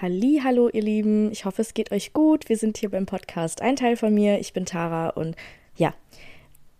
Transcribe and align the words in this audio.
Hallo 0.00 0.68
ihr 0.68 0.82
Lieben. 0.82 1.32
Ich 1.32 1.44
hoffe, 1.44 1.60
es 1.60 1.74
geht 1.74 1.90
euch 1.90 2.12
gut. 2.12 2.48
Wir 2.48 2.56
sind 2.56 2.78
hier 2.78 2.88
beim 2.88 3.04
Podcast 3.04 3.62
Ein 3.62 3.74
Teil 3.74 3.96
von 3.96 4.14
mir. 4.14 4.38
Ich 4.38 4.52
bin 4.52 4.64
Tara 4.64 5.08
und 5.08 5.34
ja, 5.74 5.92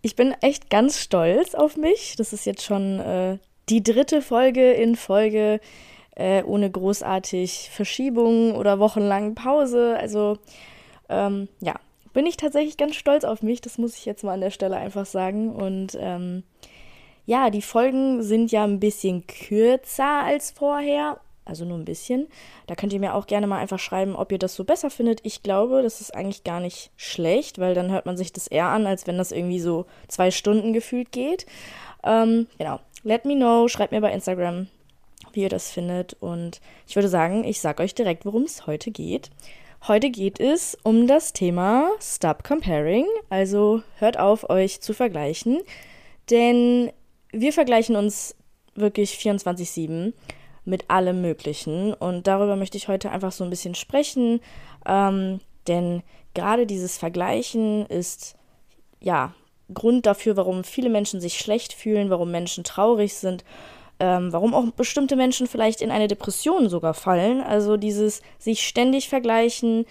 ich 0.01 0.15
bin 0.15 0.33
echt 0.39 0.69
ganz 0.69 0.99
stolz 0.99 1.53
auf 1.53 1.75
mich. 1.75 2.15
Das 2.15 2.31
ist 2.31 2.45
jetzt 2.45 2.63
schon 2.63 3.01
äh, 3.01 3.37
die 3.67 3.83
dritte 3.83 4.21
Folge 4.21 4.71
in 4.71 4.95
Folge 4.95 5.59
äh, 6.15 6.43
ohne 6.43 6.71
großartig 6.71 7.69
Verschiebungen 7.73 8.53
oder 8.55 8.79
wochenlangen 8.79 9.35
Pause. 9.35 9.97
Also 9.99 10.37
ähm, 11.09 11.49
ja, 11.59 11.75
bin 12.13 12.25
ich 12.25 12.37
tatsächlich 12.37 12.77
ganz 12.77 12.95
stolz 12.95 13.25
auf 13.25 13.41
mich. 13.41 13.59
Das 13.59 13.77
muss 13.77 13.97
ich 13.97 14.05
jetzt 14.05 14.23
mal 14.23 14.35
an 14.35 14.41
der 14.41 14.51
Stelle 14.51 14.77
einfach 14.77 15.05
sagen. 15.05 15.51
Und 15.51 15.97
ähm, 15.99 16.43
ja, 17.25 17.49
die 17.49 17.63
Folgen 17.63 18.23
sind 18.23 18.53
ja 18.53 18.63
ein 18.63 18.79
bisschen 18.79 19.27
kürzer 19.27 20.23
als 20.23 20.51
vorher 20.51 21.19
also 21.49 21.65
nur 21.65 21.77
ein 21.77 21.85
bisschen. 21.85 22.27
Da 22.67 22.75
könnt 22.75 22.93
ihr 22.93 22.99
mir 22.99 23.15
auch 23.15 23.27
gerne 23.27 23.47
mal 23.47 23.57
einfach 23.57 23.79
schreiben, 23.79 24.15
ob 24.15 24.31
ihr 24.31 24.37
das 24.37 24.55
so 24.55 24.63
besser 24.63 24.89
findet. 24.89 25.19
Ich 25.23 25.43
glaube, 25.43 25.81
das 25.81 25.99
ist 25.99 26.15
eigentlich 26.15 26.43
gar 26.43 26.59
nicht 26.59 26.91
schlecht, 26.95 27.59
weil 27.59 27.73
dann 27.73 27.91
hört 27.91 28.05
man 28.05 28.15
sich 28.15 28.31
das 28.31 28.47
eher 28.47 28.67
an, 28.67 28.87
als 28.87 29.07
wenn 29.07 29.17
das 29.17 29.31
irgendwie 29.31 29.59
so 29.59 29.85
zwei 30.07 30.31
Stunden 30.31 30.71
gefühlt 30.71 31.11
geht. 31.11 31.45
Ähm, 32.03 32.47
genau. 32.57 32.79
Let 33.03 33.25
me 33.25 33.35
know, 33.35 33.67
schreibt 33.67 33.91
mir 33.91 34.01
bei 34.01 34.11
Instagram, 34.11 34.67
wie 35.33 35.41
ihr 35.41 35.49
das 35.49 35.71
findet. 35.71 36.15
Und 36.21 36.61
ich 36.87 36.95
würde 36.95 37.09
sagen, 37.09 37.43
ich 37.43 37.59
sage 37.59 37.83
euch 37.83 37.95
direkt, 37.95 38.25
worum 38.25 38.43
es 38.43 38.67
heute 38.67 38.91
geht. 38.91 39.29
Heute 39.87 40.09
geht 40.09 40.39
es 40.39 40.77
um 40.83 41.07
das 41.07 41.33
Thema 41.33 41.89
Stop 42.01 42.43
Comparing. 42.43 43.05
Also 43.29 43.81
hört 43.97 44.19
auf, 44.19 44.49
euch 44.49 44.81
zu 44.81 44.93
vergleichen. 44.93 45.59
Denn 46.29 46.91
wir 47.31 47.53
vergleichen 47.53 47.95
uns 47.95 48.35
wirklich 48.75 49.13
24-7 49.13 50.13
mit 50.69 50.89
allem 50.89 51.21
Möglichen. 51.21 51.93
Und 51.93 52.27
darüber 52.27 52.55
möchte 52.55 52.77
ich 52.77 52.87
heute 52.87 53.11
einfach 53.11 53.31
so 53.31 53.43
ein 53.43 53.49
bisschen 53.49 53.75
sprechen, 53.75 54.39
ähm, 54.85 55.39
denn 55.67 56.03
gerade 56.33 56.65
dieses 56.65 56.97
Vergleichen 56.97 57.85
ist 57.87 58.35
ja 59.01 59.33
Grund 59.73 60.05
dafür, 60.05 60.37
warum 60.37 60.63
viele 60.63 60.89
Menschen 60.89 61.21
sich 61.21 61.37
schlecht 61.37 61.73
fühlen, 61.73 62.09
warum 62.09 62.31
Menschen 62.31 62.63
traurig 62.63 63.15
sind, 63.15 63.43
ähm, 63.99 64.31
warum 64.31 64.53
auch 64.53 64.65
bestimmte 64.71 65.15
Menschen 65.15 65.47
vielleicht 65.47 65.81
in 65.81 65.91
eine 65.91 66.07
Depression 66.07 66.69
sogar 66.69 66.93
fallen. 66.93 67.41
Also 67.41 67.77
dieses 67.77 68.21
sich 68.37 68.65
ständig 68.65 69.09
vergleichen 69.09 69.85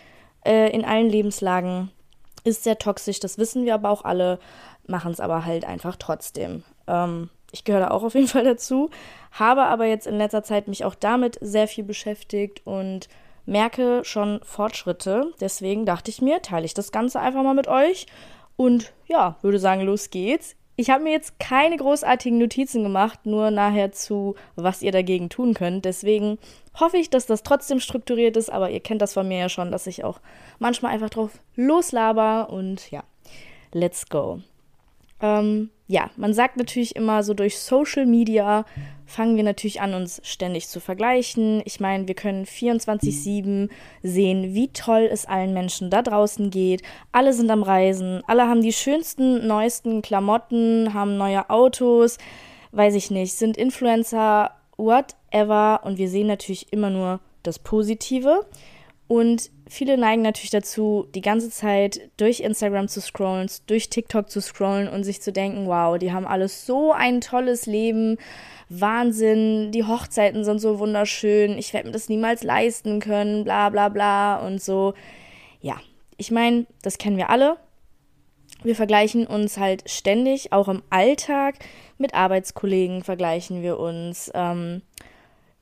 äh, 0.45 0.71
in 0.71 0.85
allen 0.85 1.11
Lebenslagen 1.11 1.91
ist 2.45 2.65
sehr 2.65 2.79
toxisch, 2.79 3.21
das 3.21 3.39
wissen 3.39 3.65
wir 3.65 3.75
aber 3.75 3.91
auch 3.91 4.05
alle, 4.05 4.39
machen 4.87 5.13
es 5.13 5.21
aber 5.21 5.45
halt 5.45 5.65
einfach 5.65 5.97
trotzdem. 5.97 6.65
Ähm, 6.87 7.29
ich 7.53 7.65
gehöre 7.65 7.81
da 7.81 7.91
auch 7.91 8.03
auf 8.03 8.15
jeden 8.15 8.29
Fall 8.29 8.45
dazu, 8.45 8.91
habe 9.33 9.63
aber 9.63 9.87
jetzt 9.87 10.07
in 10.07 10.19
letzter 10.19 10.43
Zeit 10.43 10.69
mich 10.69 10.85
auch 10.85 10.95
damit 10.95 11.39
sehr 11.41 11.69
viel 11.69 11.85
beschäftigt 11.85 12.67
und 12.67 13.09
merke 13.47 14.03
schon 14.05 14.41
Fortschritte. 14.45 15.33
Deswegen 15.41 15.87
dachte 15.87 16.11
ich 16.11 16.21
mir, 16.21 16.43
teile 16.43 16.67
ich 16.67 16.75
das 16.75 16.93
Ganze 16.93 17.21
einfach 17.21 17.43
mal 17.43 17.55
mit 17.55 17.69
euch 17.69 18.07
und 18.57 18.93
ja, 19.07 19.37
würde 19.43 19.59
sagen, 19.59 19.83
los 19.83 20.11
geht's. 20.11 20.55
Ich 20.77 20.91
habe 20.91 21.03
mir 21.03 21.11
jetzt 21.11 21.41
keine 21.41 21.77
großartigen 21.77 22.39
Notizen 22.39 22.85
gemacht, 22.85 23.27
nur 23.27 23.51
nachher 23.51 23.91
zu, 23.91 24.37
was 24.55 24.81
ihr 24.81 24.93
dagegen 24.93 25.29
tun 25.29 25.55
könnt. 25.55 25.85
Deswegen 25.85 26.39
hoffe 26.79 26.99
ich, 26.99 27.11
dass 27.11 27.27
das 27.27 27.43
trotzdem 27.43 27.81
strukturiert 27.81 28.37
ist, 28.37 28.49
aber 28.49 28.71
ihr 28.71 28.79
kennt 28.79 29.03
das 29.03 29.15
von 29.15 29.27
mir 29.27 29.39
ja 29.39 29.49
schon, 29.49 29.73
dass 29.73 29.89
ich 29.89 30.05
auch 30.05 30.21
manchmal 30.61 30.93
einfach 30.93 31.11
drauf 31.11 31.33
loslaber 31.57 32.51
und 32.51 32.93
ja, 32.93 33.03
let's 33.73 34.09
go. 34.09 34.41
Ähm, 35.21 35.71
ja, 35.89 36.11
man 36.17 36.35
sagt 36.35 36.59
natürlich 36.59 36.95
immer 36.97 37.23
so 37.23 37.33
durch 37.33 37.59
Social 37.59 38.05
Media 38.05 38.67
fangen 39.07 39.37
wir 39.37 39.43
natürlich 39.43 39.81
an, 39.81 39.95
uns 39.95 40.21
ständig 40.23 40.69
zu 40.69 40.81
vergleichen. 40.81 41.63
Ich 41.65 41.81
meine, 41.81 42.07
wir 42.07 42.15
können 42.15 42.45
24-7 42.45 43.71
sehen, 44.03 44.55
wie 44.55 44.69
toll 44.69 45.09
es 45.11 45.25
allen 45.25 45.55
Menschen 45.55 45.89
da 45.89 46.03
draußen 46.03 46.51
geht. 46.51 46.83
Alle 47.11 47.33
sind 47.33 47.51
am 47.51 47.63
Reisen, 47.63 48.23
alle 48.27 48.47
haben 48.47 48.61
die 48.61 48.75
schönsten, 48.75 49.47
neuesten 49.47 50.03
Klamotten, 50.03 50.93
haben 50.93 51.17
neue 51.17 51.49
Autos, 51.49 52.19
weiß 52.73 52.95
ich 52.95 53.11
nicht, 53.11 53.33
sind 53.33 53.57
Influencer, 53.57 54.51
whatever. 54.77 55.81
Und 55.85 55.97
wir 55.97 56.11
sehen 56.11 56.27
natürlich 56.27 56.71
immer 56.71 56.91
nur 56.91 57.21
das 57.45 57.59
Positive. 57.59 58.45
Und 59.09 59.51
viele 59.67 59.97
neigen 59.97 60.21
natürlich 60.21 60.51
dazu, 60.51 61.09
die 61.15 61.23
ganze 61.23 61.49
Zeit 61.49 62.11
durch 62.19 62.41
Instagram 62.41 62.89
zu 62.89 63.01
scrollen, 63.01 63.51
durch 63.67 63.89
TikTok 63.89 64.29
zu 64.31 64.43
scrollen 64.43 64.87
und 64.87 65.03
sich 65.03 65.23
zu 65.23 65.33
denken, 65.33 65.67
wow, 65.67 65.99
die 65.99 66.13
haben 66.13 66.27
alles 66.27 66.67
so 66.67 66.93
ein 66.93 67.23
tolles 67.23 67.65
Leben, 67.65 68.19
Wahnsinn, 68.69 69.73
die 69.73 69.85
Hochzeiten 69.85 70.45
sind 70.45 70.59
so 70.59 70.79
wunderschön, 70.79 71.57
ich 71.57 71.73
werde 71.73 71.89
mir 71.89 71.93
das 71.93 72.11
niemals 72.11 72.43
leisten 72.43 73.01
können, 73.01 73.45
bla 73.45 73.71
bla 73.71 73.89
bla 73.89 74.47
und 74.47 74.63
so. 74.63 74.93
Ja, 75.63 75.81
ich 76.19 76.31
meine, 76.31 76.67
das 76.83 76.99
kennen 76.99 77.17
wir 77.17 77.31
alle. 77.31 77.57
Wir 78.63 78.77
vergleichen 78.77 79.27
uns 79.27 79.57
halt 79.57 79.89
ständig, 79.89 80.53
auch 80.53 80.69
im 80.69 80.83
Alltag, 80.91 81.55
mit 81.97 82.13
Arbeitskollegen 82.13 83.05
vergleichen 83.05 83.63
wir 83.63 83.79
uns. 83.79 84.31
Ähm, 84.35 84.83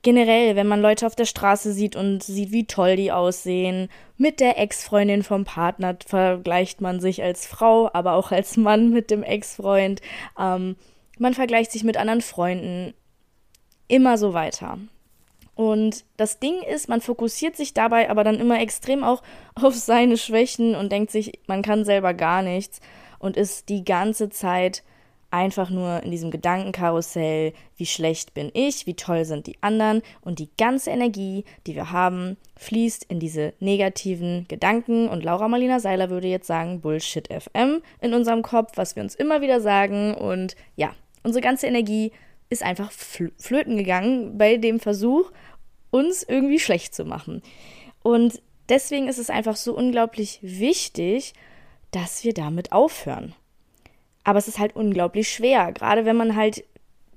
generell, 0.06 0.55
wenn 0.55 0.69
man 0.69 0.81
Leute 0.81 1.05
auf 1.05 1.17
der 1.17 1.25
Straße 1.25 1.72
sieht 1.72 1.97
und 1.97 2.22
sieht, 2.22 2.53
wie 2.53 2.65
toll 2.65 2.94
die 2.94 3.11
aussehen, 3.11 3.89
mit 4.17 4.39
der 4.39 4.56
Ex-Freundin 4.56 5.25
vom 5.25 5.44
Partner 5.44 5.97
vergleicht 6.06 6.81
man 6.81 7.00
sich 7.00 7.25
als 7.25 7.44
Frau, 7.44 7.91
aber 7.93 8.12
auch 8.12 8.31
als 8.31 8.56
Mann 8.56 8.91
mit 8.91 9.11
dem 9.11 9.25
Ex-Freund. 9.25 10.00
Ähm, 10.39 10.77
man 11.19 11.34
vergleicht 11.34 11.72
sich 11.72 11.83
mit 11.83 11.97
anderen 11.97 12.21
Freunden. 12.21 12.94
Immer 13.89 14.17
so 14.17 14.33
weiter. 14.33 14.78
Und 15.56 16.05
das 16.17 16.38
Ding 16.38 16.62
ist, 16.62 16.88
man 16.88 17.00
fokussiert 17.00 17.56
sich 17.56 17.75
dabei 17.75 18.09
aber 18.09 18.23
dann 18.23 18.38
immer 18.38 18.61
extrem 18.61 19.03
auch 19.03 19.25
auf 19.61 19.75
seine 19.75 20.19
Schwächen 20.19 20.77
und 20.77 20.93
denkt 20.93 21.11
sich, 21.11 21.41
man 21.49 21.62
kann 21.62 21.84
selber 21.84 22.15
gar 22.15 22.43
nichts 22.43 22.81
und 23.19 23.37
ist 23.37 23.69
die 23.71 23.84
ganze 23.84 24.31
Zeit 24.31 24.84
einfach 25.31 25.70
nur 25.70 26.03
in 26.03 26.10
diesem 26.10 26.31
Gedankenkarussell, 26.31 27.53
wie 27.76 27.87
schlecht 27.87 28.34
bin 28.34 28.50
ich, 28.54 28.87
wie 28.87 28.94
toll 28.94 29.25
sind 29.25 29.47
die 29.47 29.60
anderen 29.60 30.03
und 30.20 30.38
die 30.38 30.50
ganze 30.56 30.91
Energie, 30.91 31.44
die 31.66 31.75
wir 31.75 31.91
haben, 31.91 32.37
fließt 32.56 33.04
in 33.04 33.20
diese 33.20 33.53
negativen 33.60 34.47
Gedanken 34.48 35.09
und 35.09 35.25
Laura 35.25 35.48
Marlina 35.48 35.81
Seiler 35.81 36.10
würde 36.10 36.28
jetzt 36.28 36.47
sagen 36.47 36.81
Bullshit 36.81 37.28
FM 37.32 37.82
in 38.00 38.14
unserem 38.14 38.42
Kopf, 38.42 38.72
was 38.76 38.97
wir 38.97 39.03
uns 39.03 39.14
immer 39.14 39.41
wieder 39.41 39.60
sagen 39.60 40.14
und 40.14 40.56
ja, 40.76 40.94
unsere 41.22 41.43
ganze 41.43 41.66
Energie 41.66 42.12
ist 42.48 42.62
einfach 42.62 42.93
flöten 42.93 43.76
gegangen 43.76 44.38
bei 44.38 44.56
dem 44.56 44.78
Versuch, 44.78 45.32
uns 45.91 46.22
irgendwie 46.22 46.60
schlecht 46.60 46.94
zu 46.94 47.04
machen. 47.04 47.43
Und 48.03 48.41
deswegen 48.69 49.08
ist 49.08 49.19
es 49.19 49.31
einfach 49.31 49.56
so 49.56 49.76
unglaublich 49.76 50.38
wichtig, 50.43 51.32
dass 51.91 52.25
wir 52.25 52.34
damit 52.34 52.72
aufhören. 52.72 53.34
Aber 54.26 54.41
es 54.41 54.48
ist 54.48 54.59
halt 54.59 54.75
unglaublich 54.75 55.28
schwer, 55.31 55.70
gerade 55.70 56.04
wenn 56.04 56.16
man 56.16 56.34
halt 56.34 56.64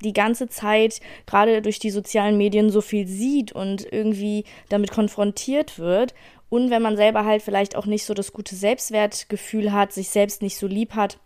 die 0.03 0.13
ganze 0.13 0.47
Zeit, 0.47 1.01
gerade 1.25 1.63
durch 1.63 1.79
die 1.79 1.89
sozialen 1.89 2.37
Medien, 2.37 2.69
so 2.69 2.81
viel 2.81 3.07
sieht 3.07 3.51
und 3.51 3.91
irgendwie 3.91 4.45
damit 4.69 4.91
konfrontiert 4.91 5.79
wird. 5.79 6.13
Und 6.49 6.69
wenn 6.69 6.83
man 6.83 6.97
selber 6.97 7.25
halt 7.25 7.41
vielleicht 7.41 7.75
auch 7.75 7.87
nicht 7.87 8.05
so 8.05 8.13
das 8.13 8.31
gute 8.31 8.55
Selbstwertgefühl 8.55 9.73
hat, 9.73 9.91
sich 9.91 10.09
selbst 10.09 10.43
nicht 10.43 10.57
so 10.57 10.67
lieb 10.67 10.93
hat, 10.93 11.17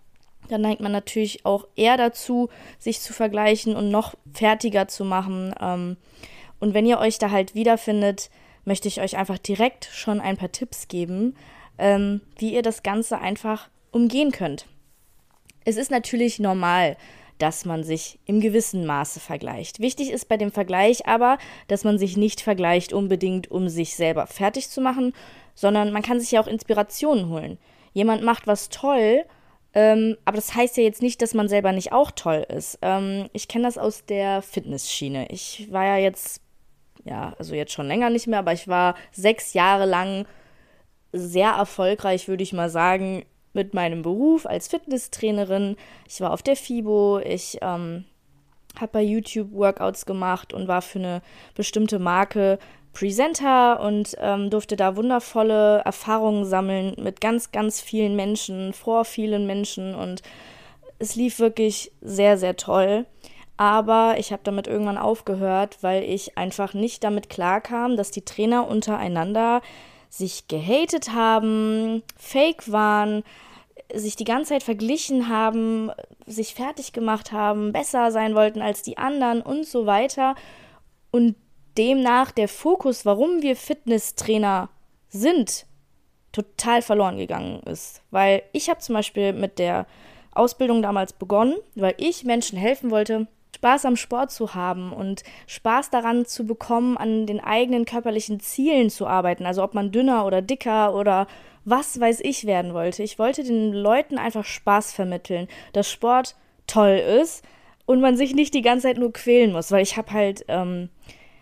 dann 0.48 0.62
neigt 0.62 0.80
man 0.80 0.94
natürlich 0.94 1.46
auch 1.46 1.68
eher 1.76 1.98
dazu, 1.98 2.50
sich 2.80 3.02
zu 3.02 3.12
vergleichen 3.12 3.76
und 3.76 3.92
noch 3.92 4.16
fertiger 4.34 4.88
zu 4.88 5.04
machen. 5.04 5.54
Ähm, 5.60 5.98
und 6.62 6.74
wenn 6.74 6.86
ihr 6.86 7.00
euch 7.00 7.20
da 7.20 7.30
halt 7.30 7.56
wiederfindet, 7.56 8.30
möchte 8.64 8.88
ich 8.88 9.02
euch 9.02 9.18
einfach 9.18 9.38
direkt 9.38 9.90
schon 9.92 10.22
ein 10.22 10.38
paar 10.38 10.54
Tipps 10.54 10.88
geben, 10.88 11.36
ähm, 11.78 12.22
wie 12.38 12.54
ihr 12.54 12.62
das 12.62 12.84
Ganze 12.84 13.20
einfach 13.20 13.68
umgehen 13.92 14.32
könnt. 14.32 14.66
Es 15.66 15.78
ist 15.78 15.92
natürlich 15.92 16.40
normal, 16.40 16.98
dass 17.38 17.66
man 17.66 17.84
sich 17.84 18.20
im 18.26 18.40
gewissen 18.40 18.86
Maße 18.86 19.20
vergleicht. 19.20 19.80
Wichtig 19.80 20.12
ist 20.12 20.30
bei 20.30 20.38
dem 20.38 20.52
Vergleich 20.52 21.08
aber, 21.08 21.38
dass 21.68 21.84
man 21.84 21.98
sich 21.98 22.16
nicht 22.16 22.42
vergleicht 22.42 22.94
unbedingt, 22.94 23.50
um 23.52 23.70
sich 23.70 23.96
selber 23.96 24.28
fertig 24.28 24.70
zu 24.70 24.82
machen, 24.82 25.14
sondern 25.56 25.92
man 25.92 26.04
kann 26.04 26.20
sich 26.20 26.32
ja 26.32 26.42
auch 26.42 26.48
Inspirationen 26.48 27.30
holen. 27.30 27.58
Jemand 27.94 28.24
macht 28.24 28.48
was 28.48 28.70
toll, 28.70 29.26
ähm, 29.74 30.18
aber 30.26 30.38
das 30.38 30.56
heißt 30.56 30.78
ja 30.78 30.84
jetzt 30.84 31.02
nicht, 31.02 31.22
dass 31.22 31.34
man 31.34 31.50
selber 31.50 31.72
nicht 31.72 31.92
auch 31.92 32.12
toll 32.12 32.46
ist. 32.48 32.80
Ähm, 32.82 33.30
ich 33.34 33.48
kenne 33.48 33.66
das 33.66 33.78
aus 33.78 34.06
der 34.06 34.42
Fitnessschiene. 34.42 35.28
Ich 35.30 35.68
war 35.72 35.86
ja 35.86 35.98
jetzt, 35.98 36.42
ja, 37.06 37.34
also 37.40 37.56
jetzt 37.56 37.74
schon 37.74 37.88
länger 37.88 38.10
nicht 38.10 38.28
mehr, 38.28 38.40
aber 38.40 38.54
ich 38.54 38.68
war 38.68 38.96
sechs 39.12 39.54
Jahre 39.54 39.86
lang 39.86 40.26
sehr 41.12 41.50
erfolgreich, 41.50 42.28
würde 42.28 42.44
ich 42.44 42.54
mal 42.54 42.70
sagen, 42.70 43.26
mit 43.54 43.74
meinem 43.74 44.02
Beruf 44.02 44.46
als 44.46 44.68
Fitnesstrainerin. 44.68 45.78
Ich 46.08 46.20
war 46.22 46.32
auf 46.34 46.42
der 46.42 46.56
FIBO, 46.56 47.20
ich 47.20 47.60
ähm, 47.62 48.06
habe 48.80 48.92
bei 48.92 49.02
YouTube 49.02 49.52
Workouts 49.54 50.06
gemacht 50.06 50.54
und 50.54 50.68
war 50.68 50.82
für 50.82 51.00
eine 51.00 51.22
bestimmte 51.56 52.00
Marke 52.00 52.60
Presenter 52.94 53.80
und 53.80 54.16
ähm, 54.20 54.52
durfte 54.52 54.76
da 54.76 54.96
wundervolle 54.96 55.80
Erfahrungen 55.80 56.46
sammeln 56.46 56.96
mit 57.00 57.22
ganz, 57.22 57.52
ganz 57.52 57.82
vielen 57.82 58.16
Menschen, 58.16 58.72
vor 58.74 59.04
vielen 59.04 59.48
Menschen 59.48 59.96
und 59.96 60.22
es 61.00 61.16
lief 61.16 61.40
wirklich 61.40 61.92
sehr, 62.02 62.38
sehr 62.38 62.56
toll. 62.56 63.06
aber 63.58 64.16
ich 64.18 64.32
habe 64.32 64.42
damit 64.44 64.68
irgendwann 64.68 64.98
aufgehört, 64.98 65.78
weil 65.82 66.04
ich 66.04 66.38
einfach 66.38 66.74
nicht 66.74 67.04
damit 67.04 67.30
klarkam, 67.30 67.98
dass 67.98 68.12
die 68.12 68.26
Trainer 68.26 68.68
untereinander 68.68 69.62
sich 70.14 70.48
gehatet 70.48 71.12
haben, 71.12 72.04
fake 72.18 72.72
waren, 72.72 73.24
sich 73.92 74.16
die 74.16 74.26
ganze 74.26 74.50
Zeit 74.50 74.64
verglichen 74.64 75.28
haben, 75.28 75.90
sich 76.28 76.54
fertig 76.54 76.94
gemacht 76.94 77.32
haben, 77.32 77.72
besser 77.72 78.12
sein 78.12 78.36
wollten 78.36 78.62
als 78.62 78.84
die 78.84 79.00
anderen 79.00 79.42
und 79.42 79.66
so 79.66 79.88
weiter. 79.88 80.36
Und 81.10 81.36
demnach 81.80 82.30
der 82.30 82.48
Fokus, 82.48 83.08
warum 83.08 83.42
wir 83.42 83.56
Fitnesstrainer 83.56 84.70
sind, 85.10 85.66
total 86.32 86.84
verloren 86.84 87.18
gegangen 87.18 87.62
ist. 87.64 88.04
Weil 88.12 88.44
ich 88.52 88.70
habe 88.70 88.82
zum 88.82 88.94
Beispiel 88.94 89.34
mit 89.34 89.58
der 89.58 89.88
Ausbildung 90.36 90.84
damals 90.84 91.14
begonnen, 91.14 91.56
weil 91.74 91.96
ich 91.98 92.24
Menschen 92.24 92.58
helfen 92.60 92.92
wollte, 92.92 93.28
Spaß 93.64 93.86
am 93.86 93.96
Sport 93.96 94.30
zu 94.30 94.56
haben 94.56 94.92
und 94.92 95.24
Spaß 95.48 95.90
daran 95.90 96.26
zu 96.26 96.46
bekommen, 96.46 96.98
an 96.98 97.26
den 97.26 97.40
eigenen 97.40 97.86
körperlichen 97.86 98.42
Zielen 98.42 98.90
zu 98.90 99.08
arbeiten. 99.08 99.46
Also 99.46 99.64
ob 99.64 99.74
man 99.74 99.94
dünner 99.94 100.26
oder 100.26 100.42
dicker 100.42 100.94
oder 100.94 101.28
was 101.64 101.98
weiß 101.98 102.20
ich 102.24 102.46
werden 102.46 102.74
wollte. 102.74 103.04
Ich 103.04 103.20
wollte 103.20 103.42
den 103.42 103.72
Leuten 103.72 104.18
einfach 104.18 104.44
Spaß 104.44 104.92
vermitteln, 104.92 105.48
dass 105.72 105.90
Sport 105.90 106.36
toll 106.68 107.02
ist 107.22 107.46
und 107.86 108.02
man 108.02 108.18
sich 108.18 108.36
nicht 108.36 108.54
die 108.54 108.64
ganze 108.64 108.88
Zeit 108.88 108.98
nur 108.98 109.14
quälen 109.14 109.54
muss, 109.54 109.72
weil 109.72 109.82
ich 109.82 109.96
habe 109.96 110.12
halt 110.12 110.44
ähm, 110.50 110.90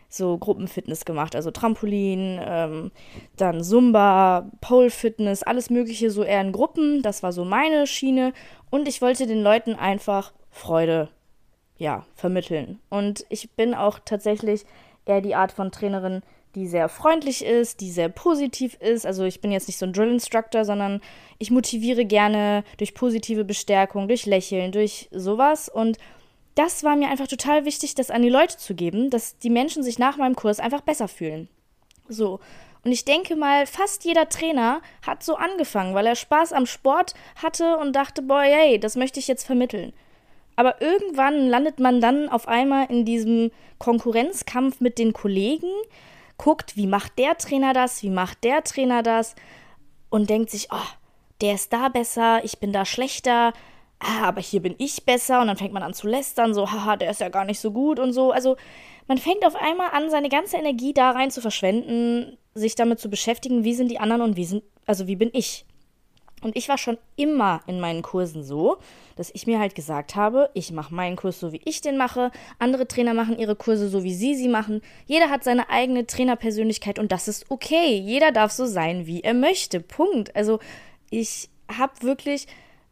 so 0.07 0.37
Gruppenfitness 0.37 1.05
gemacht, 1.05 1.35
also 1.35 1.49
Trampolin, 1.49 2.39
ähm, 2.45 2.91
dann 3.35 3.63
Zumba, 3.63 4.51
Pole 4.61 4.91
Fitness, 4.91 5.41
alles 5.41 5.71
Mögliche 5.71 6.11
so 6.11 6.23
eher 6.23 6.41
in 6.41 6.51
Gruppen. 6.51 7.01
Das 7.01 7.23
war 7.23 7.31
so 7.31 7.45
meine 7.45 7.87
Schiene 7.87 8.31
und 8.69 8.87
ich 8.87 9.01
wollte 9.01 9.25
den 9.25 9.41
Leuten 9.41 9.73
einfach 9.73 10.33
Freude, 10.51 11.09
ja, 11.81 12.05
vermitteln. 12.15 12.79
Und 12.89 13.25
ich 13.29 13.49
bin 13.51 13.73
auch 13.73 13.97
tatsächlich 14.05 14.65
eher 15.07 15.19
die 15.19 15.33
Art 15.33 15.51
von 15.51 15.71
Trainerin, 15.71 16.21
die 16.53 16.67
sehr 16.67 16.89
freundlich 16.89 17.43
ist, 17.43 17.81
die 17.81 17.89
sehr 17.89 18.07
positiv 18.07 18.75
ist. 18.75 19.03
Also 19.07 19.23
ich 19.23 19.41
bin 19.41 19.51
jetzt 19.51 19.67
nicht 19.67 19.79
so 19.79 19.87
ein 19.87 19.93
Drill 19.93 20.11
Instructor, 20.11 20.63
sondern 20.63 21.01
ich 21.39 21.49
motiviere 21.49 22.05
gerne 22.05 22.63
durch 22.77 22.93
positive 22.93 23.43
Bestärkung, 23.45 24.07
durch 24.07 24.27
Lächeln, 24.27 24.71
durch 24.71 25.09
sowas 25.11 25.69
und 25.69 25.97
das 26.53 26.83
war 26.83 26.95
mir 26.95 27.07
einfach 27.07 27.27
total 27.27 27.65
wichtig, 27.65 27.95
das 27.95 28.11
an 28.11 28.21
die 28.21 28.29
Leute 28.29 28.57
zu 28.57 28.75
geben, 28.75 29.09
dass 29.09 29.39
die 29.39 29.49
Menschen 29.49 29.81
sich 29.81 29.97
nach 29.97 30.17
meinem 30.17 30.35
Kurs 30.35 30.59
einfach 30.59 30.81
besser 30.81 31.07
fühlen. 31.07 31.47
So. 32.09 32.41
Und 32.83 32.91
ich 32.91 33.05
denke 33.05 33.35
mal, 33.35 33.65
fast 33.65 34.05
jeder 34.05 34.29
Trainer 34.29 34.81
hat 35.01 35.23
so 35.23 35.35
angefangen, 35.35 35.95
weil 35.95 36.05
er 36.05 36.15
Spaß 36.15 36.53
am 36.53 36.67
Sport 36.67 37.15
hatte 37.41 37.77
und 37.77 37.95
dachte, 37.95 38.21
boah, 38.21 38.41
hey, 38.41 38.79
das 38.79 38.97
möchte 38.97 39.19
ich 39.19 39.27
jetzt 39.27 39.45
vermitteln. 39.45 39.93
Aber 40.61 40.79
irgendwann 40.79 41.49
landet 41.49 41.79
man 41.79 42.01
dann 42.01 42.29
auf 42.29 42.47
einmal 42.47 42.85
in 42.91 43.03
diesem 43.03 43.49
Konkurrenzkampf 43.79 44.79
mit 44.79 44.99
den 44.99 45.11
Kollegen, 45.11 45.71
guckt, 46.37 46.77
wie 46.77 46.85
macht 46.85 47.17
der 47.17 47.35
Trainer 47.39 47.73
das, 47.73 48.03
wie 48.03 48.11
macht 48.11 48.43
der 48.43 48.63
Trainer 48.63 49.01
das 49.01 49.33
und 50.11 50.29
denkt 50.29 50.51
sich, 50.51 50.67
oh, 50.71 50.89
der 51.41 51.55
ist 51.55 51.73
da 51.73 51.89
besser, 51.89 52.45
ich 52.45 52.59
bin 52.59 52.71
da 52.71 52.85
schlechter, 52.85 53.53
ah, 53.97 54.21
aber 54.21 54.39
hier 54.39 54.61
bin 54.61 54.75
ich 54.77 55.03
besser 55.03 55.41
und 55.41 55.47
dann 55.47 55.57
fängt 55.57 55.73
man 55.73 55.81
an 55.81 55.95
zu 55.95 56.07
lästern, 56.07 56.53
so, 56.53 56.71
haha, 56.71 56.95
der 56.95 57.09
ist 57.09 57.21
ja 57.21 57.29
gar 57.29 57.45
nicht 57.45 57.59
so 57.59 57.71
gut 57.71 57.97
und 57.97 58.13
so. 58.13 58.29
Also 58.29 58.55
man 59.07 59.17
fängt 59.17 59.43
auf 59.47 59.55
einmal 59.55 59.89
an, 59.93 60.11
seine 60.11 60.29
ganze 60.29 60.57
Energie 60.57 60.93
da 60.93 61.09
rein 61.09 61.31
zu 61.31 61.41
verschwenden, 61.41 62.37
sich 62.53 62.75
damit 62.75 62.99
zu 62.99 63.09
beschäftigen, 63.09 63.63
wie 63.63 63.73
sind 63.73 63.89
die 63.89 63.99
anderen 63.99 64.21
und 64.21 64.35
wie 64.35 64.45
sind, 64.45 64.61
also 64.85 65.07
wie 65.07 65.15
bin 65.15 65.31
ich. 65.33 65.65
Und 66.41 66.55
ich 66.55 66.69
war 66.69 66.77
schon 66.77 66.97
immer 67.15 67.61
in 67.67 67.79
meinen 67.79 68.01
Kursen 68.01 68.43
so, 68.43 68.77
dass 69.15 69.31
ich 69.33 69.45
mir 69.45 69.59
halt 69.59 69.75
gesagt 69.75 70.15
habe, 70.15 70.49
ich 70.53 70.71
mache 70.71 70.93
meinen 70.93 71.15
Kurs 71.15 71.39
so, 71.39 71.51
wie 71.51 71.61
ich 71.65 71.81
den 71.81 71.97
mache. 71.97 72.31
Andere 72.57 72.87
Trainer 72.87 73.13
machen 73.13 73.37
ihre 73.37 73.55
Kurse 73.55 73.89
so, 73.89 74.03
wie 74.03 74.13
sie 74.13 74.35
sie 74.35 74.47
machen. 74.47 74.81
Jeder 75.05 75.29
hat 75.29 75.43
seine 75.43 75.69
eigene 75.69 76.07
Trainerpersönlichkeit 76.07 76.97
und 76.97 77.11
das 77.11 77.27
ist 77.27 77.49
okay. 77.49 77.95
Jeder 77.97 78.31
darf 78.31 78.51
so 78.51 78.65
sein, 78.65 79.05
wie 79.05 79.21
er 79.21 79.35
möchte. 79.35 79.79
Punkt. 79.79 80.35
Also 80.35 80.59
ich 81.09 81.49
habe 81.77 81.93
wirklich 82.01 82.47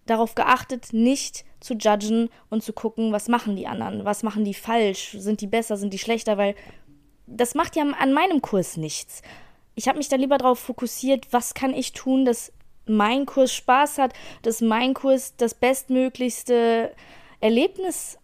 darauf 0.05 0.35
geachtet, 0.35 0.93
nicht 0.93 1.45
zu 1.59 1.73
judgen 1.73 2.29
und 2.49 2.63
zu 2.63 2.73
gucken, 2.73 3.11
was 3.11 3.27
machen 3.27 3.55
die 3.55 3.67
anderen, 3.67 4.05
was 4.05 4.23
machen 4.23 4.45
die 4.45 4.53
falsch, 4.53 5.15
sind 5.17 5.41
die 5.41 5.47
besser, 5.47 5.77
sind 5.77 5.93
die 5.93 5.99
schlechter, 5.99 6.37
weil 6.37 6.55
das 7.27 7.53
macht 7.53 7.75
ja 7.75 7.83
an 7.83 8.13
meinem 8.13 8.41
Kurs 8.41 8.77
nichts. 8.77 9.21
Ich 9.75 9.87
habe 9.87 9.97
mich 9.97 10.09
da 10.09 10.15
lieber 10.15 10.37
darauf 10.37 10.59
fokussiert, 10.59 11.27
was 11.31 11.53
kann 11.53 11.73
ich 11.73 11.93
tun, 11.93 12.25
dass 12.25 12.51
mein 12.89 13.25
Kurs 13.25 13.53
Spaß 13.53 13.97
hat, 13.99 14.13
dass 14.41 14.61
mein 14.61 14.93
Kurs 14.93 15.35
das 15.37 15.53
bestmöglichste 15.53 16.93
Erlebnis 17.39 18.17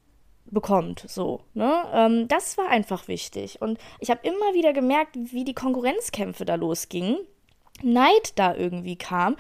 bekommt, 0.46 1.06
so, 1.08 1.42
ne? 1.54 1.84
Ähm, 1.94 2.28
das 2.28 2.58
war 2.58 2.70
einfach 2.70 3.08
wichtig. 3.08 3.62
Und 3.62 3.80
ich 4.00 4.10
habe 4.10 4.28
immer 4.28 4.54
wieder 4.54 4.74
gemerkt, 4.74 5.16
wie 5.16 5.44
die 5.44 5.54
Konkurrenzkämpfe 5.54 6.46
da 6.46 6.56
losgingen, 6.56 7.18
Neid 7.82 8.34
da 8.36 8.56
irgendwie 8.56 8.96
kam, 8.96 9.36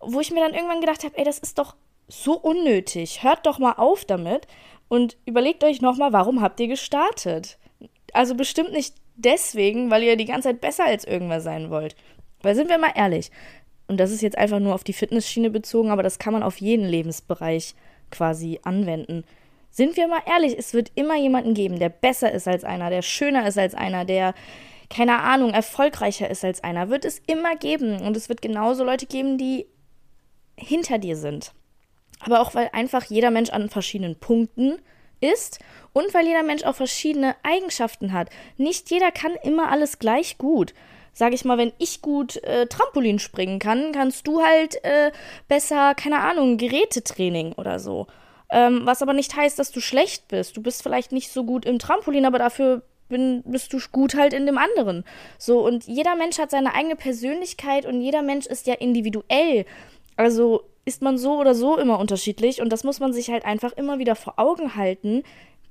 wo 0.00 0.20
ich 0.20 0.30
mir 0.30 0.40
dann 0.40 0.54
irgendwann 0.54 0.80
gedacht 0.80 1.04
habe, 1.04 1.16
ey, 1.18 1.24
das 1.24 1.38
ist 1.38 1.58
doch 1.58 1.74
so 2.08 2.34
unnötig. 2.34 3.22
Hört 3.22 3.46
doch 3.46 3.58
mal 3.58 3.74
auf 3.74 4.04
damit 4.04 4.46
und 4.88 5.16
überlegt 5.26 5.64
euch 5.64 5.80
nochmal, 5.80 6.12
warum 6.12 6.40
habt 6.40 6.60
ihr 6.60 6.68
gestartet? 6.68 7.58
Also 8.12 8.34
bestimmt 8.34 8.72
nicht 8.72 8.94
deswegen, 9.16 9.90
weil 9.90 10.02
ihr 10.02 10.16
die 10.16 10.24
ganze 10.24 10.48
Zeit 10.48 10.60
besser 10.60 10.84
als 10.84 11.04
irgendwer 11.04 11.40
sein 11.40 11.70
wollt. 11.70 11.96
Weil 12.42 12.54
sind 12.54 12.68
wir 12.68 12.78
mal 12.78 12.92
ehrlich, 12.94 13.30
und 13.86 13.98
das 13.98 14.10
ist 14.10 14.22
jetzt 14.22 14.38
einfach 14.38 14.60
nur 14.60 14.74
auf 14.74 14.84
die 14.84 14.92
Fitnessschiene 14.92 15.50
bezogen, 15.50 15.90
aber 15.90 16.02
das 16.02 16.18
kann 16.18 16.32
man 16.32 16.42
auf 16.42 16.58
jeden 16.58 16.86
Lebensbereich 16.86 17.74
quasi 18.10 18.60
anwenden. 18.62 19.24
Sind 19.70 19.96
wir 19.96 20.08
mal 20.08 20.22
ehrlich, 20.26 20.56
es 20.56 20.72
wird 20.72 20.92
immer 20.94 21.16
jemanden 21.16 21.54
geben, 21.54 21.78
der 21.78 21.88
besser 21.88 22.32
ist 22.32 22.46
als 22.46 22.64
einer, 22.64 22.90
der 22.90 23.02
schöner 23.02 23.46
ist 23.46 23.58
als 23.58 23.74
einer, 23.74 24.04
der, 24.04 24.34
keine 24.88 25.18
Ahnung, 25.18 25.50
erfolgreicher 25.50 26.30
ist 26.30 26.44
als 26.44 26.62
einer. 26.62 26.90
Wird 26.90 27.04
es 27.04 27.20
immer 27.26 27.56
geben. 27.56 28.00
Und 28.00 28.16
es 28.16 28.28
wird 28.28 28.40
genauso 28.40 28.84
Leute 28.84 29.06
geben, 29.06 29.36
die 29.36 29.66
hinter 30.56 30.98
dir 30.98 31.16
sind 31.16 31.52
aber 32.24 32.40
auch 32.40 32.54
weil 32.54 32.70
einfach 32.72 33.04
jeder 33.04 33.30
Mensch 33.30 33.50
an 33.50 33.68
verschiedenen 33.68 34.16
Punkten 34.16 34.78
ist 35.20 35.58
und 35.92 36.12
weil 36.14 36.26
jeder 36.26 36.42
Mensch 36.42 36.64
auch 36.64 36.74
verschiedene 36.74 37.36
Eigenschaften 37.42 38.12
hat. 38.12 38.30
Nicht 38.56 38.90
jeder 38.90 39.10
kann 39.10 39.32
immer 39.42 39.70
alles 39.70 39.98
gleich 39.98 40.38
gut. 40.38 40.74
Sag 41.14 41.32
ich 41.32 41.44
mal, 41.44 41.58
wenn 41.58 41.72
ich 41.78 42.02
gut 42.02 42.36
äh, 42.42 42.66
Trampolin 42.66 43.18
springen 43.18 43.60
kann, 43.60 43.92
kannst 43.92 44.26
du 44.26 44.42
halt 44.42 44.84
äh, 44.84 45.12
besser, 45.48 45.94
keine 45.94 46.20
Ahnung, 46.20 46.58
Gerätetraining 46.58 47.52
oder 47.52 47.78
so. 47.78 48.08
Ähm, 48.50 48.82
was 48.84 49.00
aber 49.00 49.14
nicht 49.14 49.34
heißt, 49.34 49.58
dass 49.58 49.70
du 49.70 49.80
schlecht 49.80 50.28
bist. 50.28 50.56
Du 50.56 50.62
bist 50.62 50.82
vielleicht 50.82 51.12
nicht 51.12 51.30
so 51.30 51.44
gut 51.44 51.64
im 51.64 51.78
Trampolin, 51.78 52.26
aber 52.26 52.38
dafür 52.38 52.82
bin, 53.08 53.42
bist 53.46 53.72
du 53.72 53.78
gut 53.92 54.14
halt 54.14 54.32
in 54.32 54.46
dem 54.46 54.58
anderen. 54.58 55.04
So, 55.38 55.64
und 55.64 55.86
jeder 55.86 56.16
Mensch 56.16 56.38
hat 56.38 56.50
seine 56.50 56.74
eigene 56.74 56.96
Persönlichkeit 56.96 57.86
und 57.86 58.00
jeder 58.00 58.22
Mensch 58.22 58.46
ist 58.46 58.66
ja 58.66 58.74
individuell. 58.74 59.66
Also 60.16 60.62
ist 60.84 61.02
man 61.02 61.16
so 61.16 61.38
oder 61.38 61.54
so 61.54 61.78
immer 61.78 61.98
unterschiedlich 61.98 62.60
und 62.60 62.70
das 62.70 62.84
muss 62.84 63.00
man 63.00 63.12
sich 63.12 63.30
halt 63.30 63.44
einfach 63.44 63.72
immer 63.72 63.98
wieder 63.98 64.16
vor 64.16 64.34
Augen 64.38 64.76
halten. 64.76 65.22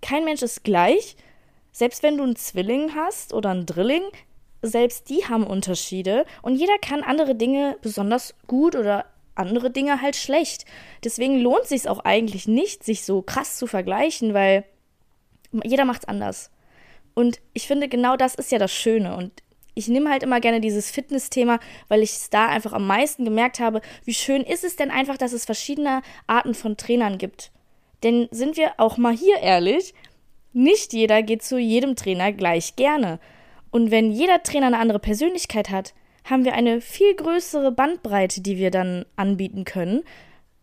Kein 0.01 0.25
Mensch 0.25 0.41
ist 0.41 0.63
gleich. 0.63 1.15
Selbst 1.71 2.03
wenn 2.03 2.17
du 2.17 2.23
einen 2.23 2.35
Zwilling 2.35 2.95
hast 2.95 3.33
oder 3.33 3.49
einen 3.49 3.65
Drilling, 3.65 4.03
selbst 4.63 5.09
die 5.09 5.25
haben 5.25 5.45
Unterschiede 5.45 6.25
und 6.41 6.55
jeder 6.55 6.77
kann 6.79 7.03
andere 7.03 7.35
Dinge 7.35 7.77
besonders 7.81 8.33
gut 8.47 8.75
oder 8.75 9.05
andere 9.35 9.69
Dinge 9.69 10.01
halt 10.01 10.15
schlecht. 10.15 10.65
Deswegen 11.03 11.39
lohnt 11.39 11.65
sich 11.65 11.87
auch 11.87 11.99
eigentlich 11.99 12.47
nicht, 12.47 12.83
sich 12.83 13.03
so 13.03 13.21
krass 13.21 13.57
zu 13.57 13.67
vergleichen, 13.67 14.33
weil 14.33 14.63
jeder 15.63 15.85
macht's 15.85 16.05
anders. 16.05 16.51
Und 17.13 17.39
ich 17.53 17.67
finde, 17.67 17.87
genau 17.87 18.15
das 18.15 18.35
ist 18.35 18.51
ja 18.51 18.57
das 18.57 18.71
Schöne. 18.71 19.15
Und 19.15 19.31
ich 19.75 19.87
nehme 19.87 20.09
halt 20.09 20.23
immer 20.23 20.39
gerne 20.39 20.61
dieses 20.61 20.91
Fitness-Thema, 20.91 21.59
weil 21.87 22.01
ich 22.01 22.11
es 22.11 22.29
da 22.29 22.47
einfach 22.47 22.73
am 22.73 22.87
meisten 22.87 23.25
gemerkt 23.25 23.59
habe, 23.59 23.81
wie 24.05 24.13
schön 24.13 24.43
ist 24.43 24.63
es 24.63 24.75
denn 24.75 24.91
einfach, 24.91 25.17
dass 25.17 25.33
es 25.33 25.45
verschiedene 25.45 26.01
Arten 26.27 26.53
von 26.53 26.77
Trainern 26.77 27.17
gibt. 27.17 27.51
Denn 28.03 28.27
sind 28.31 28.57
wir 28.57 28.73
auch 28.77 28.97
mal 28.97 29.15
hier 29.15 29.37
ehrlich, 29.37 29.93
nicht 30.51 30.93
jeder 30.93 31.23
geht 31.23 31.43
zu 31.43 31.57
jedem 31.57 31.95
Trainer 31.95 32.31
gleich 32.31 32.75
gerne. 32.75 33.19
Und 33.73 33.89
wenn 33.89 34.11
jeder 34.11 34.43
Trainer 34.43 34.67
eine 34.67 34.77
andere 34.77 34.99
Persönlichkeit 34.99 35.71
hat, 35.71 35.95
haben 36.25 36.45
wir 36.45 36.53
eine 36.53 36.79
viel 36.79 37.15
größere 37.15 37.71
Bandbreite, 37.71 38.39
die 38.39 38.57
wir 38.59 38.69
dann 38.69 39.03
anbieten 39.15 39.65
können 39.65 40.03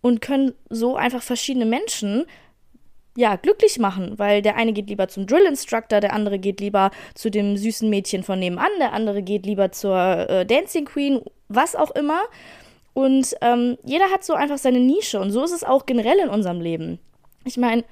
und 0.00 0.20
können 0.20 0.54
so 0.68 0.94
einfach 0.94 1.20
verschiedene 1.20 1.66
Menschen 1.66 2.24
ja, 3.16 3.34
glücklich 3.34 3.80
machen, 3.80 4.16
weil 4.20 4.42
der 4.42 4.54
eine 4.54 4.72
geht 4.72 4.88
lieber 4.88 5.08
zum 5.08 5.26
Drill 5.26 5.42
Instructor, 5.42 5.98
der 5.98 6.12
andere 6.12 6.38
geht 6.38 6.60
lieber 6.60 6.92
zu 7.16 7.32
dem 7.32 7.56
süßen 7.56 7.90
Mädchen 7.90 8.22
von 8.22 8.38
nebenan, 8.38 8.70
der 8.78 8.92
andere 8.92 9.22
geht 9.22 9.44
lieber 9.44 9.72
zur 9.72 9.98
äh, 9.98 10.46
Dancing 10.46 10.84
Queen, 10.84 11.20
was 11.48 11.74
auch 11.74 11.90
immer. 11.90 12.20
Und 12.92 13.34
ähm, 13.40 13.76
jeder 13.82 14.12
hat 14.12 14.22
so 14.22 14.34
einfach 14.34 14.58
seine 14.58 14.78
Nische 14.78 15.18
und 15.18 15.32
so 15.32 15.42
ist 15.42 15.52
es 15.52 15.64
auch 15.64 15.84
generell 15.84 16.20
in 16.20 16.28
unserem 16.28 16.60
Leben. 16.60 17.00
Ich 17.44 17.56
meine, 17.56 17.82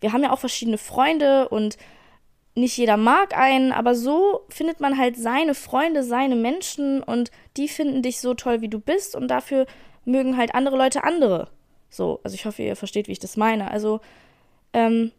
wir 0.00 0.12
haben 0.12 0.24
ja 0.24 0.32
auch 0.32 0.40
verschiedene 0.40 0.78
Freunde 0.78 1.48
und 1.48 1.78
nicht 2.54 2.76
jeder 2.76 2.96
mag 2.96 3.36
einen, 3.36 3.72
aber 3.72 3.94
so 3.94 4.42
findet 4.48 4.80
man 4.80 4.96
halt 4.96 5.16
seine 5.16 5.54
Freunde, 5.54 6.04
seine 6.04 6.36
Menschen 6.36 7.02
und 7.02 7.30
die 7.56 7.68
finden 7.68 8.02
dich 8.02 8.20
so 8.20 8.34
toll, 8.34 8.60
wie 8.60 8.68
du 8.68 8.78
bist 8.78 9.16
und 9.16 9.28
dafür 9.28 9.66
mögen 10.04 10.36
halt 10.36 10.54
andere 10.54 10.76
Leute 10.76 11.04
andere. 11.04 11.48
So, 11.90 12.20
also 12.22 12.34
ich 12.34 12.46
hoffe, 12.46 12.62
ihr 12.62 12.76
versteht, 12.76 13.08
wie 13.08 13.12
ich 13.12 13.18
das 13.18 13.36
meine. 13.36 13.70
Also 13.70 14.00
ähm, 14.72 15.10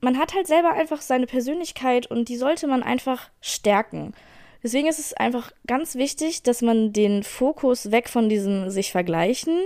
man 0.00 0.18
hat 0.18 0.34
halt 0.34 0.46
selber 0.46 0.72
einfach 0.72 1.00
seine 1.00 1.26
Persönlichkeit 1.26 2.06
und 2.06 2.28
die 2.28 2.36
sollte 2.36 2.66
man 2.66 2.82
einfach 2.82 3.30
stärken. 3.40 4.14
Deswegen 4.62 4.88
ist 4.88 4.98
es 4.98 5.12
einfach 5.12 5.52
ganz 5.66 5.96
wichtig, 5.96 6.42
dass 6.42 6.62
man 6.62 6.92
den 6.92 7.22
Fokus 7.22 7.90
weg 7.90 8.08
von 8.08 8.28
diesem 8.28 8.70
sich 8.70 8.92
vergleichen 8.92 9.58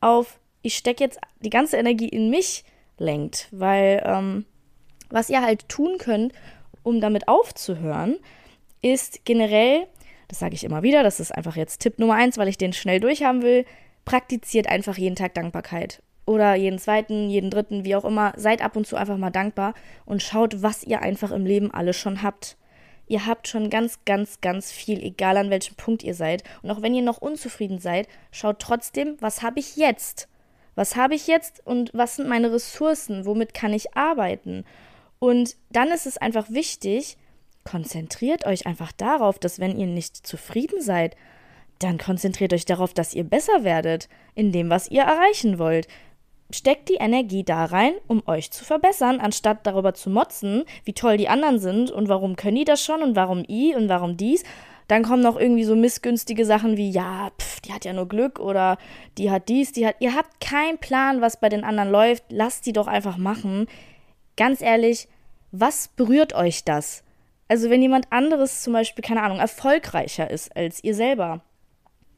auf 0.00 0.38
ich 0.62 0.76
stecke 0.76 1.02
jetzt 1.02 1.18
die 1.40 1.50
ganze 1.50 1.76
Energie 1.76 2.08
in 2.08 2.30
mich 2.30 2.64
lenkt, 2.98 3.48
weil 3.50 4.02
ähm, 4.06 4.44
was 5.12 5.30
ihr 5.30 5.42
halt 5.42 5.68
tun 5.68 5.98
könnt, 5.98 6.32
um 6.82 7.00
damit 7.00 7.28
aufzuhören, 7.28 8.16
ist 8.82 9.24
generell, 9.24 9.86
das 10.28 10.40
sage 10.40 10.54
ich 10.54 10.64
immer 10.64 10.82
wieder, 10.82 11.02
das 11.02 11.20
ist 11.20 11.32
einfach 11.32 11.56
jetzt 11.56 11.80
Tipp 11.80 11.98
Nummer 11.98 12.14
eins, 12.14 12.38
weil 12.38 12.48
ich 12.48 12.58
den 12.58 12.72
schnell 12.72 13.00
durchhaben 13.00 13.42
will, 13.42 13.64
praktiziert 14.04 14.66
einfach 14.66 14.98
jeden 14.98 15.16
Tag 15.16 15.34
Dankbarkeit 15.34 16.02
oder 16.26 16.54
jeden 16.54 16.78
zweiten, 16.78 17.30
jeden 17.30 17.50
dritten, 17.50 17.84
wie 17.84 17.96
auch 17.96 18.04
immer, 18.04 18.32
seid 18.36 18.62
ab 18.62 18.76
und 18.76 18.86
zu 18.86 18.96
einfach 18.96 19.16
mal 19.16 19.30
dankbar 19.30 19.74
und 20.04 20.22
schaut, 20.22 20.62
was 20.62 20.84
ihr 20.84 21.02
einfach 21.02 21.30
im 21.30 21.46
Leben 21.46 21.72
alles 21.72 21.96
schon 21.96 22.22
habt. 22.22 22.56
Ihr 23.08 23.26
habt 23.26 23.48
schon 23.48 23.68
ganz, 23.68 24.04
ganz, 24.04 24.40
ganz 24.40 24.70
viel, 24.70 25.02
egal 25.02 25.36
an 25.36 25.50
welchem 25.50 25.74
Punkt 25.74 26.02
ihr 26.02 26.14
seid. 26.14 26.44
Und 26.62 26.70
auch 26.70 26.80
wenn 26.80 26.94
ihr 26.94 27.02
noch 27.02 27.18
unzufrieden 27.18 27.78
seid, 27.78 28.08
schaut 28.30 28.60
trotzdem, 28.60 29.16
was 29.20 29.42
habe 29.42 29.60
ich 29.60 29.76
jetzt? 29.76 30.28
Was 30.74 30.96
habe 30.96 31.14
ich 31.14 31.26
jetzt 31.26 31.66
und 31.66 31.90
was 31.92 32.16
sind 32.16 32.28
meine 32.28 32.52
Ressourcen? 32.52 33.26
Womit 33.26 33.52
kann 33.52 33.74
ich 33.74 33.94
arbeiten? 33.94 34.64
Und 35.22 35.56
dann 35.70 35.92
ist 35.92 36.06
es 36.06 36.18
einfach 36.18 36.50
wichtig, 36.50 37.16
konzentriert 37.62 38.44
euch 38.44 38.66
einfach 38.66 38.90
darauf, 38.90 39.38
dass 39.38 39.60
wenn 39.60 39.78
ihr 39.78 39.86
nicht 39.86 40.26
zufrieden 40.26 40.80
seid, 40.80 41.14
dann 41.78 41.98
konzentriert 41.98 42.52
euch 42.52 42.64
darauf, 42.64 42.92
dass 42.92 43.14
ihr 43.14 43.22
besser 43.22 43.62
werdet 43.62 44.08
in 44.34 44.50
dem, 44.50 44.68
was 44.68 44.90
ihr 44.90 45.02
erreichen 45.02 45.60
wollt 45.60 45.86
steckt 46.54 46.88
die 46.88 46.96
Energie 46.96 47.44
da 47.44 47.64
rein, 47.64 47.94
um 48.06 48.22
euch 48.26 48.50
zu 48.50 48.64
verbessern, 48.64 49.20
anstatt 49.20 49.66
darüber 49.66 49.94
zu 49.94 50.10
motzen, 50.10 50.64
wie 50.84 50.92
toll 50.92 51.16
die 51.16 51.28
anderen 51.28 51.58
sind 51.58 51.90
und 51.90 52.08
warum 52.08 52.36
können 52.36 52.56
die 52.56 52.64
das 52.64 52.84
schon 52.84 53.02
und 53.02 53.16
warum 53.16 53.44
i 53.48 53.74
und 53.74 53.88
warum 53.88 54.16
dies. 54.16 54.44
Dann 54.88 55.02
kommen 55.02 55.22
noch 55.22 55.38
irgendwie 55.38 55.64
so 55.64 55.74
missgünstige 55.74 56.44
Sachen 56.44 56.76
wie, 56.76 56.90
ja, 56.90 57.30
pff, 57.38 57.60
die 57.60 57.72
hat 57.72 57.84
ja 57.84 57.92
nur 57.92 58.08
Glück 58.08 58.38
oder 58.38 58.76
die 59.16 59.30
hat 59.30 59.48
dies, 59.48 59.72
die 59.72 59.86
hat. 59.86 59.96
Ihr 60.00 60.14
habt 60.14 60.40
keinen 60.40 60.78
Plan, 60.78 61.20
was 61.20 61.40
bei 61.40 61.48
den 61.48 61.64
anderen 61.64 61.90
läuft. 61.90 62.24
Lasst 62.28 62.66
die 62.66 62.72
doch 62.72 62.88
einfach 62.88 63.16
machen. 63.16 63.66
Ganz 64.36 64.60
ehrlich, 64.60 65.08
was 65.52 65.88
berührt 65.88 66.34
euch 66.34 66.64
das? 66.64 67.04
Also, 67.48 67.70
wenn 67.70 67.82
jemand 67.82 68.10
anderes 68.10 68.62
zum 68.62 68.72
Beispiel, 68.72 69.04
keine 69.04 69.22
Ahnung, 69.22 69.38
erfolgreicher 69.38 70.30
ist 70.30 70.56
als 70.56 70.82
ihr 70.82 70.94
selber, 70.94 71.42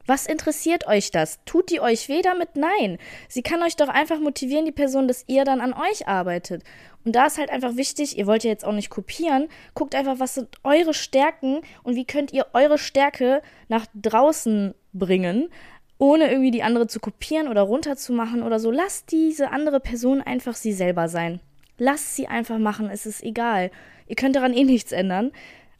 was 0.07 0.27
interessiert 0.27 0.87
euch 0.87 1.11
das? 1.11 1.39
Tut 1.45 1.71
die 1.71 1.81
euch 1.81 2.09
weh 2.09 2.21
damit? 2.21 2.55
Nein. 2.55 2.99
Sie 3.27 3.41
kann 3.41 3.63
euch 3.63 3.75
doch 3.75 3.89
einfach 3.89 4.19
motivieren, 4.19 4.65
die 4.65 4.71
Person, 4.71 5.07
dass 5.07 5.25
ihr 5.27 5.45
dann 5.45 5.61
an 5.61 5.73
euch 5.73 6.07
arbeitet. 6.07 6.63
Und 7.03 7.15
da 7.15 7.25
ist 7.25 7.37
halt 7.37 7.49
einfach 7.49 7.75
wichtig, 7.75 8.17
ihr 8.17 8.27
wollt 8.27 8.43
ja 8.43 8.49
jetzt 8.49 8.65
auch 8.65 8.71
nicht 8.71 8.89
kopieren, 8.89 9.47
guckt 9.73 9.93
einfach, 9.93 10.19
was 10.19 10.35
sind 10.35 10.49
eure 10.63 10.93
Stärken 10.93 11.61
und 11.83 11.95
wie 11.95 12.05
könnt 12.05 12.33
ihr 12.33 12.47
eure 12.53 12.77
Stärke 12.77 13.41
nach 13.67 13.85
draußen 13.93 14.73
bringen, 14.93 15.49
ohne 15.97 16.29
irgendwie 16.29 16.51
die 16.51 16.63
andere 16.63 16.87
zu 16.87 16.99
kopieren 16.99 17.47
oder 17.47 17.61
runterzumachen 17.61 18.43
oder 18.43 18.59
so. 18.59 18.71
Lasst 18.71 19.11
diese 19.11 19.51
andere 19.51 19.79
Person 19.79 20.21
einfach 20.21 20.55
sie 20.55 20.73
selber 20.73 21.07
sein. 21.07 21.39
Lasst 21.77 22.15
sie 22.15 22.27
einfach 22.27 22.57
machen, 22.57 22.89
es 22.89 23.05
ist 23.05 23.23
egal. 23.23 23.71
Ihr 24.07 24.15
könnt 24.15 24.35
daran 24.35 24.53
eh 24.53 24.63
nichts 24.63 24.91
ändern. 24.91 25.31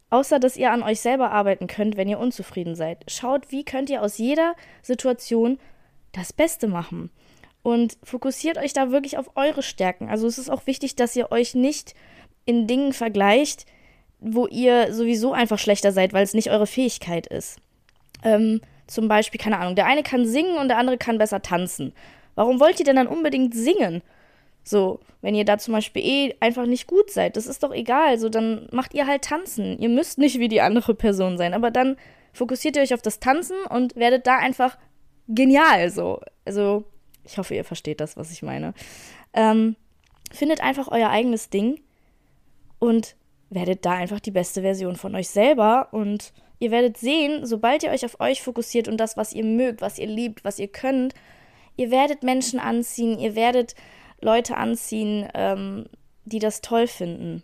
Außer 0.10 0.40
dass 0.40 0.58
ihr 0.58 0.72
an 0.72 0.84
euch 0.84 1.02
selber 1.02 1.32
arbeiten 1.32 1.68
könnt, 1.68 1.98
wenn 1.98 2.08
ihr 2.08 2.20
unzufrieden 2.20 2.76
seid. 2.76 3.04
Schaut, 3.08 3.52
wie 3.52 3.66
könnt 3.66 3.90
ihr 3.90 4.02
aus 4.02 4.18
jeder 4.18 4.56
Situation 4.82 5.58
das 6.16 6.34
Beste 6.34 6.68
machen. 6.68 7.10
Und 7.64 7.98
fokussiert 8.04 8.58
euch 8.58 8.74
da 8.74 8.92
wirklich 8.92 9.18
auf 9.18 9.32
eure 9.36 9.64
Stärken. 9.64 10.10
Also 10.10 10.28
es 10.28 10.38
ist 10.38 10.50
auch 10.50 10.68
wichtig, 10.68 10.96
dass 10.96 11.16
ihr 11.16 11.32
euch 11.32 11.56
nicht 11.56 11.96
in 12.46 12.68
Dingen 12.68 12.94
vergleicht, 12.94 13.66
wo 14.20 14.48
ihr 14.48 14.94
sowieso 14.94 15.34
einfach 15.34 15.60
schlechter 15.60 15.92
seid, 15.92 16.14
weil 16.14 16.24
es 16.24 16.34
nicht 16.34 16.52
eure 16.52 16.68
Fähigkeit 16.68 17.28
ist. 17.28 17.60
Ähm, 18.24 18.62
zum 18.88 19.08
Beispiel, 19.08 19.40
keine 19.40 19.60
Ahnung, 19.60 19.76
der 19.76 19.88
eine 19.88 20.04
kann 20.04 20.28
singen 20.28 20.58
und 20.58 20.68
der 20.68 20.78
andere 20.78 20.98
kann 20.98 21.18
besser 21.18 21.42
tanzen. 21.42 21.94
Warum 22.36 22.60
wollt 22.60 22.80
ihr 22.80 22.86
denn 22.86 22.98
dann 22.98 23.08
unbedingt 23.08 23.56
singen? 23.56 24.04
So, 24.68 25.00
wenn 25.22 25.36
ihr 25.36 25.46
da 25.46 25.60
zum 25.60 25.74
Beispiel 25.74 26.04
eh 26.04 26.36
einfach 26.40 26.66
nicht 26.66 26.88
gut 26.88 27.12
seid, 27.12 27.38
das 27.38 27.46
ist 27.46 27.62
doch 27.62 27.72
egal. 27.72 28.18
So, 28.18 28.30
dann 28.30 28.68
macht 28.72 28.96
ihr 28.96 29.06
halt 29.06 29.24
tanzen. 29.24 29.80
Ihr 29.80 29.90
müsst 29.90 30.18
nicht 30.18 30.40
wie 30.40 30.48
die 30.48 30.62
andere 30.62 30.96
Person 30.96 31.38
sein, 31.38 31.54
aber 31.54 31.70
dann 31.70 31.98
fokussiert 32.34 32.76
ihr 32.76 32.82
euch 32.82 32.94
auf 32.94 33.04
das 33.04 33.20
Tanzen 33.20 33.58
und 33.70 33.96
werdet 33.96 34.26
da 34.26 34.38
einfach 34.38 34.78
genial. 35.28 35.92
So, 35.92 36.20
also 36.46 36.84
ich 37.24 37.38
hoffe, 37.38 37.54
ihr 37.54 37.64
versteht 37.64 38.02
das, 38.02 38.18
was 38.18 38.32
ich 38.32 38.42
meine. 38.42 38.74
Ähm, 39.34 39.76
findet 40.32 40.62
einfach 40.62 40.88
euer 40.88 41.10
eigenes 41.10 41.52
Ding 41.52 41.80
und 42.80 43.16
werdet 43.52 43.86
da 43.86 43.92
einfach 43.92 44.20
die 44.20 44.32
beste 44.32 44.62
Version 44.62 44.96
von 44.96 45.16
euch 45.16 45.30
selber 45.30 45.90
und 45.92 46.34
ihr 46.58 46.72
werdet 46.72 46.98
sehen, 46.98 47.46
sobald 47.46 47.84
ihr 47.84 47.92
euch 47.92 48.04
auf 48.04 48.20
euch 48.20 48.42
fokussiert 48.42 48.88
und 48.88 48.98
das, 48.98 49.16
was 49.16 49.32
ihr 49.32 49.44
mögt, 49.44 49.82
was 49.82 50.00
ihr 50.00 50.08
liebt, 50.08 50.44
was 50.44 50.58
ihr 50.58 50.68
könnt, 50.68 51.14
ihr 51.78 51.92
werdet 51.92 52.24
Menschen 52.24 52.60
anziehen, 52.60 53.20
ihr 53.20 53.36
werdet 53.36 53.76
Leute 54.26 54.58
anziehen, 54.58 55.30
ähm, 55.34 55.86
die 56.26 56.40
das 56.40 56.62
toll 56.62 56.88
finden. 56.88 57.44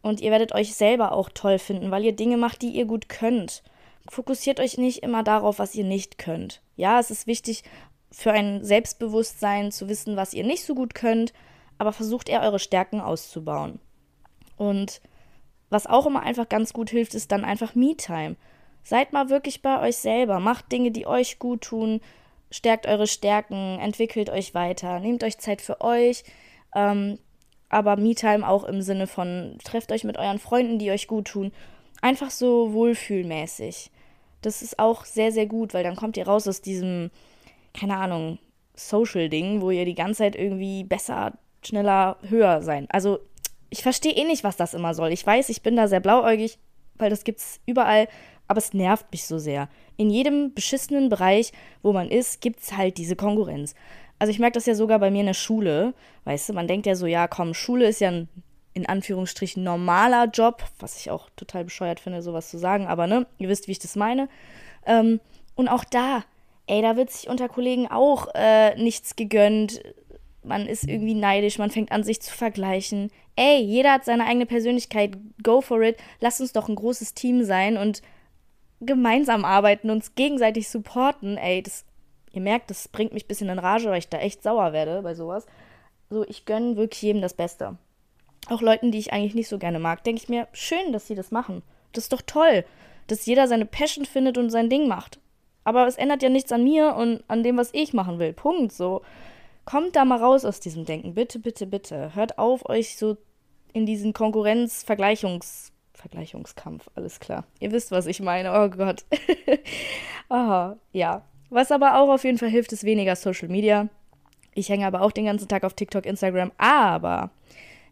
Und 0.00 0.20
ihr 0.20 0.30
werdet 0.30 0.54
euch 0.54 0.74
selber 0.74 1.12
auch 1.12 1.28
toll 1.28 1.58
finden, 1.58 1.90
weil 1.90 2.04
ihr 2.04 2.16
Dinge 2.16 2.36
macht, 2.36 2.62
die 2.62 2.70
ihr 2.70 2.86
gut 2.86 3.08
könnt. 3.08 3.62
Fokussiert 4.08 4.58
euch 4.58 4.78
nicht 4.78 5.02
immer 5.02 5.22
darauf, 5.22 5.58
was 5.58 5.74
ihr 5.74 5.84
nicht 5.84 6.18
könnt. 6.18 6.62
Ja, 6.76 6.98
es 6.98 7.10
ist 7.10 7.26
wichtig 7.26 7.64
für 8.10 8.32
ein 8.32 8.64
Selbstbewusstsein 8.64 9.72
zu 9.72 9.88
wissen, 9.88 10.16
was 10.16 10.34
ihr 10.34 10.44
nicht 10.44 10.64
so 10.64 10.74
gut 10.74 10.94
könnt, 10.94 11.32
aber 11.78 11.92
versucht 11.92 12.28
eher 12.28 12.42
eure 12.42 12.58
Stärken 12.58 13.00
auszubauen. 13.00 13.80
Und 14.56 15.00
was 15.70 15.86
auch 15.86 16.06
immer 16.06 16.22
einfach 16.22 16.48
ganz 16.48 16.72
gut 16.72 16.90
hilft, 16.90 17.14
ist 17.14 17.32
dann 17.32 17.44
einfach 17.44 17.74
Me-Time. 17.74 18.36
Seid 18.84 19.12
mal 19.12 19.30
wirklich 19.30 19.62
bei 19.62 19.80
euch 19.80 19.96
selber, 19.96 20.40
macht 20.40 20.70
Dinge, 20.70 20.90
die 20.90 21.06
euch 21.06 21.38
gut 21.38 21.62
tun, 21.62 22.00
stärkt 22.52 22.86
eure 22.86 23.06
Stärken, 23.08 23.78
entwickelt 23.80 24.30
euch 24.30 24.54
weiter, 24.54 25.00
nehmt 25.00 25.24
euch 25.24 25.38
Zeit 25.38 25.60
für 25.60 25.80
euch, 25.80 26.22
ähm, 26.74 27.18
aber 27.68 27.96
Me-Time 27.96 28.46
auch 28.46 28.64
im 28.64 28.82
Sinne 28.82 29.06
von 29.06 29.58
trefft 29.64 29.90
euch 29.90 30.04
mit 30.04 30.18
euren 30.18 30.38
Freunden, 30.38 30.78
die 30.78 30.90
euch 30.90 31.08
gut 31.08 31.28
tun. 31.28 31.52
Einfach 32.02 32.30
so 32.30 32.72
wohlfühlmäßig. 32.72 33.90
Das 34.42 34.60
ist 34.60 34.78
auch 34.78 35.04
sehr, 35.04 35.32
sehr 35.32 35.46
gut, 35.46 35.72
weil 35.72 35.82
dann 35.82 35.96
kommt 35.96 36.16
ihr 36.16 36.26
raus 36.26 36.46
aus 36.46 36.60
diesem, 36.60 37.10
keine 37.72 37.96
Ahnung, 37.96 38.38
Social-Ding, 38.74 39.60
wo 39.62 39.70
ihr 39.70 39.84
die 39.84 39.94
ganze 39.94 40.18
Zeit 40.18 40.36
irgendwie 40.36 40.84
besser, 40.84 41.32
schneller, 41.64 42.18
höher 42.28 42.62
sein. 42.62 42.86
Also, 42.90 43.20
ich 43.70 43.82
verstehe 43.82 44.12
eh 44.12 44.24
nicht, 44.24 44.44
was 44.44 44.56
das 44.56 44.74
immer 44.74 44.94
soll. 44.94 45.12
Ich 45.12 45.26
weiß, 45.26 45.48
ich 45.48 45.62
bin 45.62 45.76
da 45.76 45.88
sehr 45.88 46.00
blauäugig, 46.00 46.58
weil 46.96 47.08
das 47.08 47.24
gibt's 47.24 47.60
überall 47.64 48.08
aber 48.52 48.58
es 48.58 48.74
nervt 48.74 49.06
mich 49.12 49.26
so 49.26 49.38
sehr. 49.38 49.70
In 49.96 50.10
jedem 50.10 50.52
beschissenen 50.52 51.08
Bereich, 51.08 51.52
wo 51.82 51.94
man 51.94 52.10
ist, 52.10 52.42
gibt 52.42 52.60
es 52.60 52.76
halt 52.76 52.98
diese 52.98 53.16
Konkurrenz. 53.16 53.74
Also 54.18 54.30
ich 54.30 54.38
merke 54.38 54.54
das 54.54 54.66
ja 54.66 54.74
sogar 54.74 54.98
bei 54.98 55.10
mir 55.10 55.20
in 55.20 55.26
der 55.26 55.34
Schule. 55.34 55.94
Weißt 56.24 56.50
du, 56.50 56.52
man 56.52 56.68
denkt 56.68 56.84
ja 56.84 56.94
so, 56.94 57.06
ja, 57.06 57.28
komm, 57.28 57.54
Schule 57.54 57.88
ist 57.88 58.02
ja 58.02 58.10
ein 58.10 58.28
in 58.74 58.86
Anführungsstrichen 58.86 59.62
normaler 59.62 60.26
Job, 60.26 60.64
was 60.78 60.98
ich 60.98 61.10
auch 61.10 61.28
total 61.36 61.64
bescheuert 61.64 62.00
finde, 62.00 62.22
sowas 62.22 62.50
zu 62.50 62.58
sagen, 62.58 62.86
aber 62.86 63.06
ne, 63.06 63.26
ihr 63.38 63.48
wisst, 63.48 63.68
wie 63.68 63.72
ich 63.72 63.78
das 63.78 63.96
meine. 63.96 64.28
Ähm, 64.86 65.20
und 65.54 65.68
auch 65.68 65.84
da, 65.84 66.24
ey, 66.66 66.82
da 66.82 66.96
wird 66.96 67.10
sich 67.10 67.28
unter 67.28 67.48
Kollegen 67.48 67.86
auch 67.88 68.28
äh, 68.34 68.74
nichts 68.76 69.16
gegönnt. 69.16 69.82
Man 70.42 70.66
ist 70.66 70.88
irgendwie 70.88 71.14
neidisch, 71.14 71.58
man 71.58 71.70
fängt 71.70 71.92
an, 71.92 72.02
sich 72.02 72.20
zu 72.20 72.32
vergleichen. 72.32 73.10
Ey, 73.36 73.60
jeder 73.60 73.92
hat 73.92 74.04
seine 74.04 74.26
eigene 74.26 74.46
Persönlichkeit, 74.46 75.16
go 75.42 75.60
for 75.60 75.82
it. 75.82 75.96
Lass 76.20 76.40
uns 76.40 76.52
doch 76.52 76.68
ein 76.68 76.74
großes 76.74 77.14
Team 77.14 77.44
sein 77.44 77.76
und 77.76 78.02
gemeinsam 78.86 79.44
arbeiten, 79.44 79.90
uns 79.90 80.14
gegenseitig 80.14 80.68
supporten, 80.68 81.36
ey, 81.36 81.62
das, 81.62 81.84
ihr 82.32 82.40
merkt, 82.40 82.70
das 82.70 82.88
bringt 82.88 83.12
mich 83.12 83.24
ein 83.24 83.28
bisschen 83.28 83.48
in 83.48 83.58
Rage, 83.58 83.88
weil 83.88 83.98
ich 83.98 84.08
da 84.08 84.18
echt 84.18 84.42
sauer 84.42 84.72
werde 84.72 85.02
bei 85.02 85.14
sowas. 85.14 85.46
So, 86.10 86.24
ich 86.26 86.44
gönne 86.44 86.76
wirklich 86.76 87.02
jedem 87.02 87.22
das 87.22 87.34
Beste. 87.34 87.76
Auch 88.48 88.60
Leuten, 88.60 88.90
die 88.90 88.98
ich 88.98 89.12
eigentlich 89.12 89.34
nicht 89.34 89.48
so 89.48 89.58
gerne 89.58 89.78
mag, 89.78 90.04
denke 90.04 90.22
ich 90.22 90.28
mir, 90.28 90.48
schön, 90.52 90.92
dass 90.92 91.06
sie 91.06 91.14
das 91.14 91.30
machen. 91.30 91.62
Das 91.92 92.04
ist 92.04 92.12
doch 92.12 92.22
toll, 92.22 92.64
dass 93.06 93.26
jeder 93.26 93.46
seine 93.46 93.66
Passion 93.66 94.04
findet 94.04 94.36
und 94.36 94.50
sein 94.50 94.68
Ding 94.68 94.88
macht. 94.88 95.20
Aber 95.64 95.86
es 95.86 95.96
ändert 95.96 96.22
ja 96.22 96.28
nichts 96.28 96.50
an 96.52 96.64
mir 96.64 96.96
und 96.96 97.22
an 97.28 97.42
dem, 97.42 97.56
was 97.56 97.70
ich 97.72 97.92
machen 97.92 98.18
will. 98.18 98.32
Punkt. 98.32 98.72
So, 98.72 99.02
kommt 99.64 99.94
da 99.94 100.04
mal 100.04 100.18
raus 100.18 100.44
aus 100.44 100.60
diesem 100.60 100.84
Denken. 100.84 101.14
Bitte, 101.14 101.38
bitte, 101.38 101.66
bitte. 101.66 102.14
Hört 102.14 102.38
auf, 102.38 102.68
euch 102.68 102.96
so 102.96 103.16
in 103.72 103.86
diesen 103.86 104.12
Konkurrenz-Vergleichungs- 104.12 105.71
Vergleichungskampf, 106.02 106.88
alles 106.96 107.20
klar. 107.20 107.44
Ihr 107.60 107.70
wisst, 107.70 107.92
was 107.92 108.06
ich 108.06 108.20
meine. 108.20 108.52
Oh 108.52 108.68
Gott. 108.68 109.04
Aha, 110.28 110.76
ja. 110.92 111.22
Was 111.48 111.70
aber 111.70 112.00
auch 112.00 112.08
auf 112.08 112.24
jeden 112.24 112.38
Fall 112.38 112.50
hilft, 112.50 112.72
ist 112.72 112.82
weniger 112.82 113.14
Social 113.14 113.48
Media. 113.48 113.88
Ich 114.54 114.68
hänge 114.68 114.86
aber 114.86 115.02
auch 115.02 115.12
den 115.12 115.26
ganzen 115.26 115.48
Tag 115.48 115.62
auf 115.62 115.74
TikTok, 115.74 116.04
Instagram. 116.04 116.50
Aber 116.58 117.30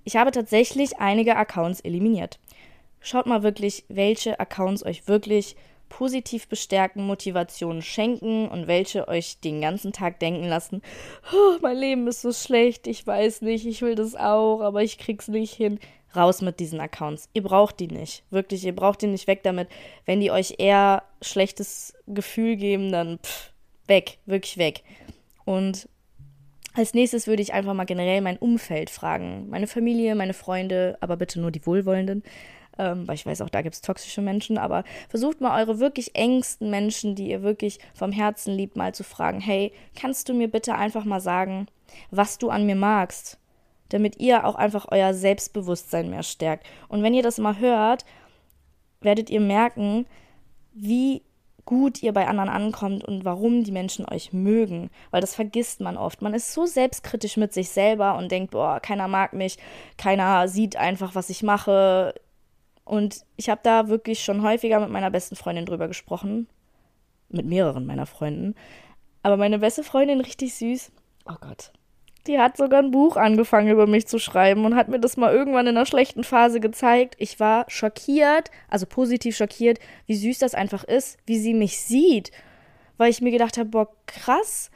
ich 0.02 0.16
habe 0.16 0.32
tatsächlich 0.32 0.98
einige 0.98 1.36
Accounts 1.36 1.80
eliminiert. 1.80 2.40
Schaut 3.00 3.26
mal 3.26 3.44
wirklich, 3.44 3.84
welche 3.88 4.40
Accounts 4.40 4.84
euch 4.84 5.06
wirklich 5.06 5.54
positiv 5.88 6.48
bestärken, 6.48 7.06
Motivation 7.06 7.80
schenken 7.80 8.48
und 8.48 8.66
welche 8.66 9.06
euch 9.08 9.40
den 9.40 9.60
ganzen 9.60 9.92
Tag 9.92 10.18
denken 10.18 10.46
lassen, 10.46 10.82
oh, 11.32 11.58
mein 11.60 11.76
Leben 11.76 12.06
ist 12.08 12.22
so 12.22 12.32
schlecht, 12.32 12.86
ich 12.86 13.06
weiß 13.06 13.42
nicht, 13.42 13.66
ich 13.66 13.82
will 13.82 13.94
das 13.94 14.14
auch, 14.16 14.60
aber 14.60 14.82
ich 14.82 14.98
krieg's 14.98 15.28
nicht 15.28 15.52
hin. 15.52 15.78
Raus 16.14 16.42
mit 16.42 16.58
diesen 16.60 16.80
Accounts. 16.80 17.28
Ihr 17.32 17.42
braucht 17.42 17.78
die 17.80 17.86
nicht. 17.88 18.24
Wirklich, 18.30 18.64
ihr 18.64 18.74
braucht 18.74 19.02
die 19.02 19.06
nicht 19.06 19.26
weg 19.26 19.42
damit. 19.42 19.68
Wenn 20.06 20.20
die 20.20 20.30
euch 20.30 20.56
eher 20.58 21.04
schlechtes 21.22 21.94
Gefühl 22.06 22.56
geben, 22.56 22.90
dann 22.90 23.18
pff, 23.18 23.52
weg, 23.86 24.18
wirklich 24.26 24.58
weg. 24.58 24.82
Und 25.44 25.88
als 26.74 26.94
nächstes 26.94 27.26
würde 27.26 27.42
ich 27.42 27.52
einfach 27.52 27.74
mal 27.74 27.84
generell 27.84 28.20
mein 28.20 28.38
Umfeld 28.38 28.90
fragen. 28.90 29.48
Meine 29.50 29.66
Familie, 29.66 30.14
meine 30.14 30.34
Freunde, 30.34 30.96
aber 31.00 31.16
bitte 31.16 31.40
nur 31.40 31.50
die 31.50 31.66
Wohlwollenden. 31.66 32.22
Ähm, 32.78 33.06
weil 33.08 33.16
ich 33.16 33.26
weiß, 33.26 33.40
auch 33.42 33.50
da 33.50 33.62
gibt 33.62 33.74
es 33.74 33.80
toxische 33.80 34.22
Menschen. 34.22 34.56
Aber 34.56 34.84
versucht 35.08 35.40
mal 35.40 35.60
eure 35.60 35.80
wirklich 35.80 36.14
engsten 36.14 36.70
Menschen, 36.70 37.16
die 37.16 37.30
ihr 37.30 37.42
wirklich 37.42 37.80
vom 37.94 38.12
Herzen 38.12 38.54
liebt, 38.54 38.76
mal 38.76 38.94
zu 38.94 39.02
fragen: 39.02 39.40
Hey, 39.40 39.72
kannst 39.98 40.28
du 40.28 40.34
mir 40.34 40.48
bitte 40.48 40.76
einfach 40.76 41.04
mal 41.04 41.20
sagen, 41.20 41.66
was 42.10 42.38
du 42.38 42.50
an 42.50 42.66
mir 42.66 42.76
magst? 42.76 43.39
Damit 43.90 44.18
ihr 44.18 44.46
auch 44.46 44.54
einfach 44.54 44.86
euer 44.90 45.14
Selbstbewusstsein 45.14 46.10
mehr 46.10 46.22
stärkt. 46.22 46.66
Und 46.88 47.02
wenn 47.02 47.14
ihr 47.14 47.22
das 47.22 47.38
mal 47.38 47.58
hört, 47.58 48.04
werdet 49.00 49.30
ihr 49.30 49.40
merken, 49.40 50.06
wie 50.72 51.22
gut 51.64 52.02
ihr 52.02 52.12
bei 52.12 52.26
anderen 52.26 52.48
ankommt 52.48 53.04
und 53.04 53.24
warum 53.24 53.62
die 53.64 53.72
Menschen 53.72 54.04
euch 54.04 54.32
mögen, 54.32 54.90
weil 55.10 55.20
das 55.20 55.34
vergisst 55.34 55.80
man 55.80 55.96
oft. 55.96 56.22
Man 56.22 56.34
ist 56.34 56.52
so 56.52 56.66
selbstkritisch 56.66 57.36
mit 57.36 57.52
sich 57.52 57.70
selber 57.70 58.16
und 58.16 58.32
denkt, 58.32 58.50
boah, 58.50 58.80
keiner 58.80 59.08
mag 59.08 59.34
mich, 59.34 59.56
keiner 59.96 60.48
sieht 60.48 60.76
einfach, 60.76 61.14
was 61.14 61.30
ich 61.30 61.42
mache. 61.42 62.14
Und 62.84 63.24
ich 63.36 63.48
habe 63.48 63.60
da 63.62 63.88
wirklich 63.88 64.24
schon 64.24 64.42
häufiger 64.42 64.80
mit 64.80 64.90
meiner 64.90 65.10
besten 65.10 65.36
Freundin 65.36 65.66
drüber 65.66 65.86
gesprochen, 65.86 66.48
mit 67.28 67.46
mehreren 67.46 67.86
meiner 67.86 68.06
Freunden. 68.06 68.54
Aber 69.22 69.36
meine 69.36 69.58
beste 69.60 69.84
Freundin 69.84 70.20
richtig 70.20 70.54
süß. 70.54 70.90
Oh 71.26 71.36
Gott, 71.40 71.72
die 72.26 72.38
hat 72.38 72.56
sogar 72.56 72.80
ein 72.80 72.90
Buch 72.90 73.16
angefangen 73.16 73.68
über 73.68 73.86
mich 73.86 74.06
zu 74.06 74.18
schreiben 74.18 74.64
und 74.64 74.76
hat 74.76 74.88
mir 74.88 75.00
das 75.00 75.16
mal 75.16 75.32
irgendwann 75.32 75.66
in 75.66 75.76
einer 75.76 75.86
schlechten 75.86 76.24
Phase 76.24 76.60
gezeigt. 76.60 77.14
Ich 77.18 77.40
war 77.40 77.64
schockiert, 77.68 78.50
also 78.68 78.86
positiv 78.86 79.36
schockiert, 79.36 79.78
wie 80.06 80.14
süß 80.14 80.38
das 80.38 80.54
einfach 80.54 80.84
ist, 80.84 81.18
wie 81.26 81.38
sie 81.38 81.54
mich 81.54 81.80
sieht. 81.80 82.30
Weil 82.98 83.10
ich 83.10 83.22
mir 83.22 83.30
gedacht 83.30 83.56
habe, 83.56 83.70
boah, 83.70 83.88
krass, 84.06 84.70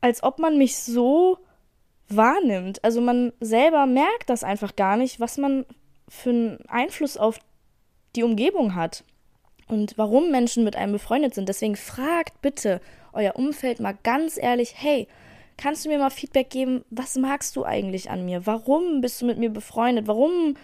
als 0.00 0.22
ob 0.22 0.38
man 0.38 0.58
mich 0.58 0.76
so 0.76 1.38
wahrnimmt. 2.08 2.82
Also 2.82 3.00
man 3.00 3.32
selber 3.40 3.86
merkt 3.86 4.28
das 4.28 4.42
einfach 4.42 4.76
gar 4.76 4.96
nicht, 4.96 5.20
was 5.20 5.38
man 5.38 5.64
für 6.08 6.30
einen 6.30 6.58
Einfluss 6.68 7.16
auf 7.16 7.38
die 8.16 8.22
Umgebung 8.22 8.74
hat 8.74 9.04
und 9.68 9.96
warum 9.96 10.30
Menschen 10.30 10.64
mit 10.64 10.76
einem 10.76 10.92
befreundet 10.92 11.34
sind. 11.34 11.48
Deswegen 11.48 11.76
fragt 11.76 12.42
bitte 12.42 12.80
euer 13.12 13.36
Umfeld 13.36 13.80
mal 13.80 13.96
ganz 14.02 14.36
ehrlich, 14.36 14.74
hey, 14.76 15.08
Kannst 15.56 15.84
du 15.84 15.88
mir 15.88 15.98
mal 15.98 16.10
Feedback 16.10 16.50
geben? 16.50 16.84
Was 16.90 17.16
magst 17.16 17.56
du 17.56 17.64
eigentlich 17.64 18.10
an 18.10 18.24
mir? 18.24 18.46
Warum 18.46 19.00
bist 19.00 19.22
du 19.22 19.26
mit 19.26 19.38
mir 19.38 19.50
befreundet? 19.50 20.06
Warum? 20.06 20.56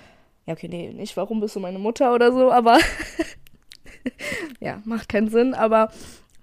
Ja, 0.47 0.55
okay, 0.55 0.69
nee, 0.69 0.93
nicht 0.93 1.17
warum 1.17 1.41
bist 1.41 1.57
du 1.57 1.61
meine 1.61 1.79
Mutter 1.79 2.13
oder 2.15 2.33
so, 2.33 2.51
aber 2.51 2.79
ja, 4.61 4.81
macht 4.85 5.09
keinen 5.09 5.29
Sinn. 5.29 5.55
Aber 5.55 5.91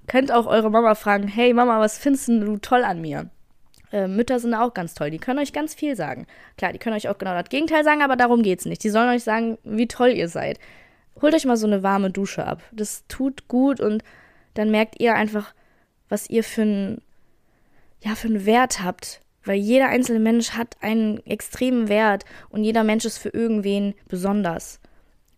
könnt 0.08 0.32
auch 0.32 0.46
eure 0.46 0.72
Mama 0.72 0.96
fragen: 0.96 1.28
Hey 1.28 1.54
Mama, 1.54 1.80
was 1.80 1.98
findest 1.98 2.30
du 2.30 2.58
toll 2.58 2.84
an 2.84 3.02
mir? 3.02 3.30
Äh, 3.92 4.08
Mütter 4.08 4.40
sind 4.40 4.54
auch 4.54 4.74
ganz 4.74 4.94
toll. 4.94 5.12
Die 5.12 5.20
können 5.20 5.40
euch 5.40 5.54
ganz 5.54 5.74
viel 5.74 5.96
sagen. 5.96 6.28
Klar, 6.58 6.74
die 6.74 6.80
können 6.80 6.96
euch 6.96 7.08
auch 7.10 7.18
genau 7.18 7.34
das 7.34 7.50
Gegenteil 7.50 7.84
sagen, 7.84 8.02
aber 8.02 8.16
darum 8.16 8.44
geht's 8.44 8.66
nicht. 8.66 8.84
Die 8.84 8.90
sollen 8.90 9.10
euch 9.10 9.24
sagen, 9.24 9.58
wie 9.64 9.88
toll 9.88 10.10
ihr 10.10 10.28
seid. 10.28 10.60
Holt 11.22 11.34
euch 11.34 11.46
mal 11.46 11.58
so 11.58 11.68
eine 11.68 11.84
warme 11.84 12.12
Dusche 12.12 12.46
ab. 12.46 12.62
Das 12.72 13.06
tut 13.08 13.48
gut 13.48 13.80
und 13.80 14.04
dann 14.54 14.72
merkt 14.72 15.00
ihr 15.00 15.16
einfach, 15.16 15.54
was 16.10 16.30
ihr 16.30 16.44
für 16.44 16.64
ein 16.64 17.02
ja, 18.08 18.16
für 18.16 18.28
einen 18.28 18.46
Wert 18.46 18.84
habt. 18.84 19.22
Weil 19.44 19.58
jeder 19.58 19.88
einzelne 19.88 20.20
Mensch 20.20 20.52
hat 20.52 20.76
einen 20.82 21.26
extremen 21.26 21.88
Wert 21.88 22.26
und 22.50 22.66
jeder 22.66 22.84
Mensch 22.84 23.06
ist 23.06 23.18
für 23.18 23.30
irgendwen 23.30 23.94
besonders. 24.10 24.82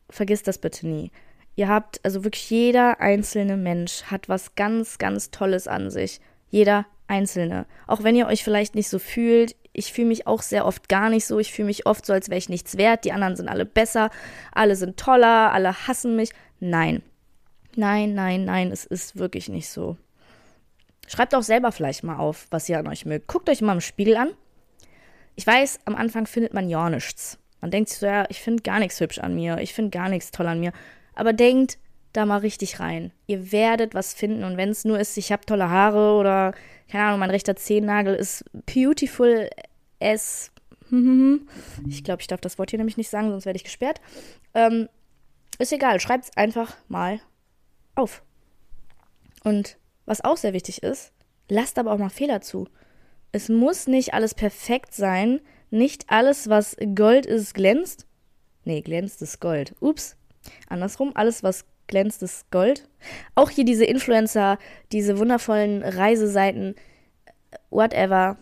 Vergisst 0.09 0.47
das 0.47 0.57
bitte 0.57 0.87
nie. 0.87 1.11
Ihr 1.55 1.67
habt, 1.67 2.03
also 2.03 2.23
wirklich 2.23 2.49
jeder 2.49 3.01
einzelne 3.01 3.55
Mensch 3.55 4.03
hat 4.03 4.27
was 4.27 4.55
ganz, 4.55 4.97
ganz 4.97 5.29
Tolles 5.29 5.67
an 5.67 5.91
sich. 5.91 6.21
Jeder 6.49 6.87
einzelne. 7.07 7.65
Auch 7.85 8.03
wenn 8.03 8.15
ihr 8.15 8.27
euch 8.27 8.43
vielleicht 8.43 8.73
nicht 8.73 8.89
so 8.89 8.97
fühlt. 8.97 9.55
Ich 9.73 9.93
fühle 9.93 10.07
mich 10.07 10.25
auch 10.25 10.41
sehr 10.41 10.65
oft 10.65 10.89
gar 10.89 11.09
nicht 11.09 11.25
so. 11.25 11.37
Ich 11.37 11.51
fühle 11.51 11.67
mich 11.67 11.85
oft 11.85 12.05
so, 12.05 12.13
als 12.13 12.29
wäre 12.29 12.39
ich 12.39 12.49
nichts 12.49 12.77
wert. 12.77 13.05
Die 13.05 13.11
anderen 13.11 13.35
sind 13.35 13.47
alle 13.47 13.65
besser. 13.65 14.09
Alle 14.51 14.75
sind 14.75 14.97
toller. 14.97 15.51
Alle 15.51 15.87
hassen 15.87 16.15
mich. 16.15 16.31
Nein. 16.59 17.03
Nein, 17.75 18.15
nein, 18.15 18.45
nein. 18.45 18.71
Es 18.71 18.85
ist 18.85 19.17
wirklich 19.17 19.49
nicht 19.49 19.69
so. 19.69 19.97
Schreibt 21.09 21.33
auch 21.33 21.41
selber 21.41 21.71
vielleicht 21.71 22.03
mal 22.03 22.17
auf, 22.17 22.45
was 22.51 22.69
ihr 22.69 22.77
an 22.77 22.87
euch 22.87 23.03
mögt. 23.03 23.27
Guckt 23.27 23.49
euch 23.49 23.61
mal 23.61 23.73
im 23.73 23.81
Spiegel 23.81 24.15
an. 24.15 24.29
Ich 25.35 25.47
weiß, 25.47 25.79
am 25.85 25.95
Anfang 25.95 26.27
findet 26.27 26.53
man 26.53 26.69
ja 26.69 26.87
nichts. 26.87 27.39
Man 27.61 27.71
denkt 27.71 27.89
sich 27.89 27.97
so, 27.97 28.05
ja, 28.05 28.27
ich 28.29 28.39
finde 28.39 28.61
gar 28.61 28.77
nichts 28.77 28.99
hübsch 28.99 29.17
an 29.17 29.33
mir, 29.33 29.57
ich 29.57 29.73
finde 29.73 29.89
gar 29.89 30.07
nichts 30.07 30.29
toll 30.29 30.47
an 30.47 30.59
mir. 30.59 30.71
Aber 31.15 31.33
denkt 31.33 31.79
da 32.13 32.27
mal 32.27 32.37
richtig 32.37 32.79
rein. 32.79 33.11
Ihr 33.25 33.51
werdet 33.51 33.95
was 33.95 34.13
finden 34.13 34.43
und 34.43 34.55
wenn 34.55 34.69
es 34.69 34.85
nur 34.85 34.99
ist, 34.99 35.17
ich 35.17 35.31
habe 35.31 35.45
tolle 35.47 35.71
Haare 35.71 36.15
oder, 36.15 36.53
keine 36.91 37.05
Ahnung, 37.05 37.19
mein 37.21 37.31
rechter 37.31 37.55
Zehennagel 37.55 38.13
ist 38.13 38.45
beautiful 38.71 39.49
as. 39.99 40.51
Ich 41.87 42.03
glaube, 42.03 42.21
ich 42.21 42.27
darf 42.27 42.41
das 42.41 42.59
Wort 42.59 42.69
hier 42.69 42.77
nämlich 42.77 42.97
nicht 42.97 43.09
sagen, 43.09 43.31
sonst 43.31 43.45
werde 43.47 43.57
ich 43.57 43.63
gesperrt. 43.63 43.99
Ähm, 44.53 44.89
ist 45.57 45.73
egal, 45.73 45.99
schreibt 45.99 46.25
es 46.25 46.37
einfach 46.37 46.75
mal 46.87 47.19
auf. 47.95 48.21
Und 49.43 49.77
was 50.09 50.23
auch 50.23 50.37
sehr 50.37 50.53
wichtig 50.53 50.81
ist, 50.81 51.11
lasst 51.49 51.77
aber 51.77 51.91
auch 51.91 51.99
mal 51.99 52.09
Fehler 52.09 52.41
zu. 52.41 52.67
Es 53.31 53.47
muss 53.47 53.87
nicht 53.87 54.13
alles 54.13 54.33
perfekt 54.33 54.93
sein. 54.93 55.39
Nicht 55.69 56.05
alles, 56.07 56.49
was 56.49 56.75
Gold 56.95 57.27
ist, 57.27 57.53
glänzt. 57.53 58.07
Nee, 58.63 58.81
glänzt 58.81 59.21
ist 59.21 59.39
Gold. 59.39 59.75
Ups. 59.79 60.17
Andersrum, 60.67 61.11
alles, 61.13 61.43
was 61.43 61.65
glänzt, 61.85 62.23
ist 62.23 62.49
Gold. 62.49 62.89
Auch 63.35 63.51
hier 63.51 63.65
diese 63.65 63.85
Influencer, 63.85 64.57
diese 64.91 65.19
wundervollen 65.19 65.83
Reiseseiten, 65.83 66.73
whatever. 67.69 68.37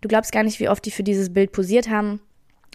Du 0.00 0.08
glaubst 0.08 0.32
gar 0.32 0.44
nicht, 0.44 0.60
wie 0.60 0.70
oft 0.70 0.84
die 0.86 0.90
für 0.90 1.02
dieses 1.02 1.30
Bild 1.30 1.52
posiert 1.52 1.90
haben, 1.90 2.20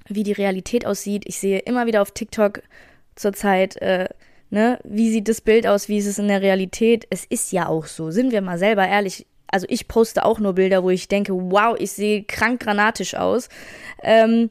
wie 0.07 0.23
die 0.23 0.31
Realität 0.31 0.85
aussieht. 0.85 1.23
Ich 1.25 1.39
sehe 1.39 1.59
immer 1.59 1.87
wieder 1.87 2.03
auf 2.03 2.11
TikTok 2.11 2.61
zurzeit 3.15 3.77
äh, 3.81 4.09
ne, 4.51 4.79
wie 4.83 5.09
sieht 5.09 5.27
das 5.27 5.41
Bild 5.41 5.65
aus, 5.65 5.87
wie 5.87 5.97
ist 5.97 6.05
es 6.05 6.19
in 6.19 6.27
der 6.27 6.41
Realität? 6.41 7.07
Es 7.09 7.25
ist 7.25 7.51
ja 7.51 7.67
auch 7.67 7.85
so, 7.87 8.11
sind 8.11 8.31
wir 8.31 8.41
mal 8.41 8.57
selber 8.57 8.87
ehrlich. 8.87 9.25
Also 9.47 9.65
ich 9.69 9.87
poste 9.87 10.23
auch 10.23 10.39
nur 10.39 10.53
Bilder, 10.53 10.83
wo 10.83 10.89
ich 10.89 11.07
denke, 11.07 11.33
wow, 11.33 11.75
ich 11.77 11.91
sehe 11.91 12.23
krank 12.23 12.61
granatisch 12.61 13.15
aus. 13.15 13.49
Ähm, 14.03 14.49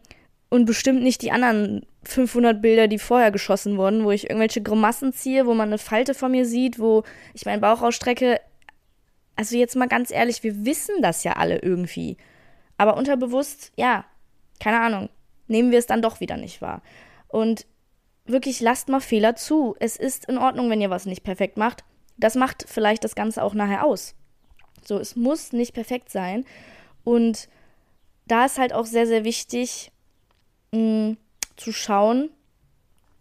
und 0.48 0.66
bestimmt 0.66 1.02
nicht 1.02 1.22
die 1.22 1.30
anderen 1.30 1.86
500 2.02 2.60
Bilder, 2.60 2.88
die 2.88 2.98
vorher 2.98 3.30
geschossen 3.30 3.76
wurden, 3.76 4.04
wo 4.04 4.10
ich 4.10 4.24
irgendwelche 4.24 4.62
Grimassen 4.62 5.12
ziehe, 5.12 5.46
wo 5.46 5.54
man 5.54 5.68
eine 5.68 5.78
Falte 5.78 6.12
von 6.12 6.32
mir 6.32 6.44
sieht, 6.44 6.78
wo 6.78 7.04
ich 7.34 7.46
meinen 7.46 7.60
Bauch 7.60 7.82
ausstrecke. 7.82 8.40
Also 9.36 9.56
jetzt 9.56 9.76
mal 9.76 9.88
ganz 9.88 10.10
ehrlich, 10.10 10.42
wir 10.42 10.64
wissen 10.64 11.02
das 11.02 11.24
ja 11.24 11.34
alle 11.34 11.58
irgendwie. 11.58 12.16
Aber 12.78 12.96
unterbewusst, 12.96 13.72
ja, 13.76 14.04
keine 14.58 14.80
Ahnung, 14.80 15.08
nehmen 15.46 15.70
wir 15.70 15.78
es 15.78 15.86
dann 15.86 16.02
doch 16.02 16.20
wieder 16.20 16.36
nicht 16.36 16.60
wahr. 16.62 16.82
Und 17.28 17.66
wirklich 18.32 18.60
lasst 18.60 18.88
mal 18.88 19.00
Fehler 19.00 19.36
zu. 19.36 19.76
Es 19.78 19.96
ist 19.96 20.26
in 20.26 20.38
Ordnung, 20.38 20.70
wenn 20.70 20.80
ihr 20.80 20.90
was 20.90 21.06
nicht 21.06 21.22
perfekt 21.22 21.56
macht. 21.56 21.84
Das 22.16 22.34
macht 22.34 22.64
vielleicht 22.68 23.04
das 23.04 23.14
Ganze 23.14 23.42
auch 23.42 23.54
nachher 23.54 23.84
aus. 23.84 24.14
So, 24.84 24.98
es 24.98 25.16
muss 25.16 25.52
nicht 25.52 25.72
perfekt 25.72 26.10
sein. 26.10 26.44
Und 27.04 27.48
da 28.26 28.44
ist 28.44 28.58
halt 28.58 28.72
auch 28.72 28.86
sehr, 28.86 29.06
sehr 29.06 29.24
wichtig 29.24 29.90
mh, 30.72 31.16
zu 31.56 31.72
schauen, 31.72 32.30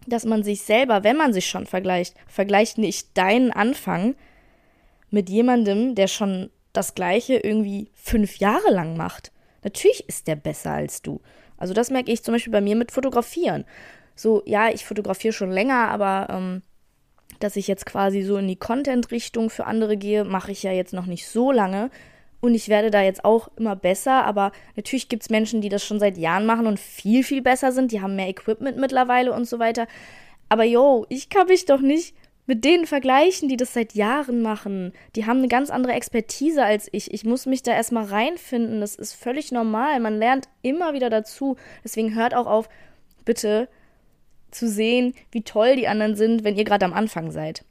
dass 0.08 0.26
man 0.26 0.43
sich 0.43 0.62
selber, 0.63 1.04
wenn 1.04 1.17
man 1.17 1.34
sich 1.34 1.48
schon 1.48 1.65
vergleicht, 1.65 2.15
vergleicht 2.28 2.78
nicht 2.78 3.17
deinen 3.17 3.52
Anfang 3.52 4.15
mit 5.10 5.30
jemandem, 5.30 5.95
der 5.95 6.08
schon 6.08 6.50
das 6.74 6.95
Gleiche 6.95 7.38
irgendwie 7.38 7.89
fünf 7.93 8.38
Jahre 8.38 8.72
lang 8.72 8.95
macht. 8.98 9.32
Natürlich 9.63 10.08
ist 10.08 10.28
der 10.28 10.36
besser 10.36 10.72
als 10.72 11.02
du. 11.02 11.22
Also 11.58 11.74
das 11.74 11.89
merke 11.89 12.12
ich 12.12 12.24
zum 12.24 12.34
Beispiel 12.34 12.54
bei 12.54 12.62
mir 12.62 12.76
mit 12.76 12.91
Fotografieren 12.91 13.65
so, 14.19 14.43
ja, 14.45 14.69
ich 14.69 14.86
fotografiere 14.86 15.34
schon 15.34 15.51
länger, 15.51 15.88
aber 15.88 16.27
ähm, 16.29 16.62
dass 17.39 17.55
ich 17.55 17.67
jetzt 17.67 17.86
quasi 17.86 18.21
so 18.21 18.38
in 18.38 18.47
die 18.47 18.58
Content-Richtung 18.58 19.49
für 19.49 19.65
andere 19.65 19.95
gehe, 19.95 20.25
mache 20.25 20.51
ich 20.51 20.62
ja 20.62 20.71
jetzt 20.71 20.93
noch 20.93 21.05
nicht 21.05 21.27
so 21.27 21.51
lange. 21.51 21.89
Und 22.41 22.53
ich 22.53 22.67
werde 22.67 22.91
da 22.91 23.01
jetzt 23.01 23.23
auch 23.23 23.49
immer 23.58 23.75
besser, 23.75 24.25
aber 24.25 24.51
natürlich 24.75 25.10
gibt 25.10 25.23
es 25.23 25.29
Menschen, 25.29 25.62
die 25.62 25.69
das 25.69 25.86
schon 25.86 25.99
seit 25.99 26.17
Jahren 26.17 26.45
machen 26.45 26.67
und 26.67 26.79
viel, 26.79 27.23
viel 27.23 27.41
besser 27.41 27.71
sind. 27.71 27.91
Die 27.91 28.01
haben 28.01 28.15
mehr 28.15 28.29
Equipment 28.29 28.77
mittlerweile 28.77 29.34
und 29.34 29.45
so 29.45 29.60
weiter. 29.60 29.88
Aber 30.49 30.63
yo, 30.63 31.05
ich 31.10 31.29
kann 31.29 31.47
mich 31.47 31.65
doch 31.65 31.82
nicht 31.82 32.15
mit 32.45 32.65
denen 32.65 32.88
vergleichen, 32.88 33.47
die 33.47 33.58
das 33.58 33.73
seit 33.73 33.93
Jahren 33.93 34.41
machen. 34.41 34.91
Die 35.15 35.25
haben 35.25 35.38
eine 35.38 35.47
ganz 35.47 35.69
andere 35.69 35.93
Expertise 35.93 36.63
als 36.63 36.89
ich. 36.91 37.13
Ich 37.13 37.23
muss 37.23 37.45
mich 37.45 37.62
da 37.62 37.71
erstmal 37.71 38.05
reinfinden. 38.05 38.82
Das 38.82 38.95
ist 38.95 39.13
völlig 39.13 39.51
normal. 39.51 39.99
Man 39.99 40.17
lernt 40.17 40.49
immer 40.62 40.93
wieder 40.93 41.10
dazu. 41.10 41.58
Deswegen 41.84 42.15
hört 42.15 42.34
auch 42.34 42.47
auf, 42.47 42.67
bitte 43.23 43.69
zu 44.52 44.68
sehen, 44.68 45.14
wie 45.32 45.44
toll 45.44 45.76
die 45.76 45.88
anderen 45.88 46.16
sind, 46.16 46.44
wenn 46.44 46.56
ihr 46.56 46.64
gerade 46.64 46.86
am 46.86 46.94
Anfang 46.94 47.32
seid. 47.32 47.66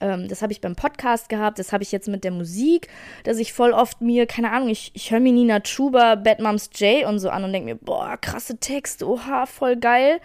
Ähm, 0.00 0.28
das 0.28 0.42
habe 0.42 0.52
ich 0.52 0.60
beim 0.60 0.76
Podcast 0.76 1.28
gehabt, 1.28 1.58
das 1.58 1.72
habe 1.72 1.82
ich 1.82 1.92
jetzt 1.92 2.08
mit 2.08 2.24
der 2.24 2.30
Musik, 2.30 2.88
dass 3.24 3.38
ich 3.38 3.52
voll 3.52 3.72
oft 3.72 4.00
mir, 4.00 4.26
keine 4.26 4.50
Ahnung, 4.50 4.68
ich, 4.68 4.90
ich 4.94 5.10
höre 5.10 5.20
mir 5.20 5.32
Nina 5.32 5.60
Chuba, 5.60 6.14
Bad 6.14 6.40
Moms 6.40 6.70
J 6.74 7.04
und 7.04 7.18
so 7.18 7.30
an 7.30 7.44
und 7.44 7.52
denke 7.52 7.74
mir, 7.74 7.76
boah, 7.76 8.16
krasse 8.16 8.58
Texte, 8.58 9.06
oha, 9.06 9.46
voll 9.46 9.76
geil. 9.76 10.20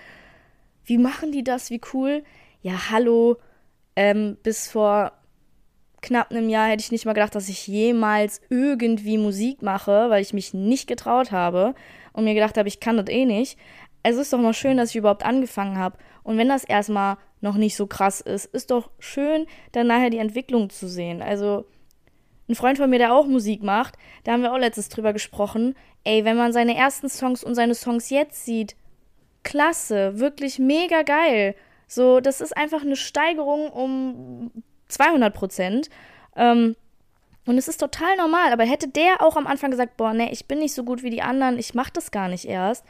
Wie 0.86 0.98
machen 0.98 1.32
die 1.32 1.44
das? 1.44 1.70
Wie 1.72 1.82
cool. 1.94 2.24
Ja, 2.62 2.90
hallo. 2.92 3.38
Ähm, 3.96 4.38
bis 4.44 4.68
vor 4.70 5.12
knapp 6.02 6.30
einem 6.30 6.50
Jahr 6.50 6.68
hätte 6.68 6.82
ich 6.82 6.92
nicht 6.92 7.06
mal 7.06 7.14
gedacht, 7.14 7.36
dass 7.36 7.50
ich 7.50 7.66
jemals 7.68 8.40
irgendwie 8.50 9.18
Musik 9.18 9.62
mache, 9.62 10.10
weil 10.10 10.22
ich 10.22 10.34
mich 10.34 10.54
nicht 10.54 10.88
getraut 10.88 11.32
habe 11.32 11.74
und 12.14 12.24
mir 12.24 12.36
gedacht 12.36 12.58
habe, 12.58 12.68
ich 12.68 12.80
kann 12.80 12.98
das 12.98 13.10
eh 13.10 13.26
nicht. 13.26 13.58
Also 14.06 14.22
ist 14.22 14.32
doch 14.32 14.38
mal 14.38 14.54
schön, 14.54 14.78
dass 14.78 14.92
ich 14.92 14.98
überhaupt 14.98 15.26
angefangen 15.26 15.80
habe. 15.80 15.98
Und 16.22 16.38
wenn 16.38 16.48
das 16.48 16.64
erstmal 16.64 17.18
noch 17.42 17.56
nicht 17.56 17.76
so 17.76 17.88
krass 17.88 18.22
ist, 18.22 18.46
ist 18.46 18.70
doch 18.70 18.92
schön, 19.00 19.48
dann 19.72 19.88
nachher 19.88 20.12
die 20.12 20.20
Entwicklung 20.20 20.70
zu 20.70 20.88
sehen. 20.88 21.24
Also 21.24 21.66
ein 22.48 22.54
Freund 22.54 22.78
von 22.78 22.88
mir, 22.88 23.00
der 23.00 23.16
auch 23.16 23.26
Musik 23.26 23.64
macht, 23.64 23.96
da 24.24 24.34
haben 24.34 24.44
wir 24.44 24.54
auch 24.54 24.60
letztes 24.60 24.90
drüber 24.90 25.12
gesprochen. 25.12 25.74
Ey, 26.04 26.24
wenn 26.24 26.38
man 26.38 26.54
seine 26.54 26.78
ersten 26.78 27.10
Songs 27.10 27.44
und 27.44 27.56
seine 27.56 27.74
Songs 27.74 28.12
jetzt 28.12 28.46
sieht, 28.46 28.76
klasse, 29.42 30.20
wirklich 30.20 30.60
mega 30.60 31.02
geil. 31.02 31.56
So, 31.88 32.20
das 32.20 32.42
ist 32.42 32.56
einfach 32.56 32.84
eine 32.84 32.98
Steigerung 32.98 33.72
um 33.72 34.52
200 34.90 35.34
Prozent. 35.34 35.90
Ähm, 36.36 36.76
und 37.48 37.58
es 37.58 37.68
ist 37.68 37.80
total 37.80 38.16
normal, 38.18 38.54
aber 38.54 38.66
hätte 38.66 38.88
der 38.88 39.24
auch 39.24 39.36
am 39.36 39.48
Anfang 39.48 39.72
gesagt, 39.72 39.98
boah, 39.98 40.14
nee, 40.14 40.30
ich 40.32 40.46
bin 40.46 40.60
nicht 40.60 40.76
so 40.76 40.84
gut 40.84 41.02
wie 41.02 41.10
die 41.10 41.24
anderen, 41.24 41.58
ich 41.58 41.74
mach 41.74 41.90
das 41.90 42.12
gar 42.12 42.28
nicht 42.28 42.46
erst. 42.46 42.86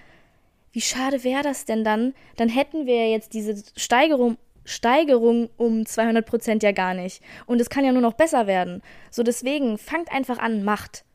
Wie 0.75 0.81
schade 0.81 1.23
wäre 1.23 1.41
das 1.41 1.63
denn 1.63 1.85
dann? 1.85 2.13
Dann 2.35 2.49
hätten 2.49 2.85
wir 2.85 2.95
ja 3.05 3.09
jetzt 3.09 3.33
diese 3.33 3.63
Steigerung, 3.77 4.37
Steigerung 4.65 5.49
um 5.55 5.85
200 5.85 6.25
Prozent 6.25 6.63
ja 6.63 6.73
gar 6.73 6.93
nicht. 6.93 7.23
Und 7.45 7.61
es 7.61 7.69
kann 7.69 7.85
ja 7.85 7.93
nur 7.93 8.01
noch 8.01 8.15
besser 8.15 8.45
werden. 8.45 8.81
So 9.09 9.23
deswegen, 9.23 9.77
fangt 9.77 10.11
einfach 10.11 10.37
an, 10.37 10.65
macht. 10.65 11.05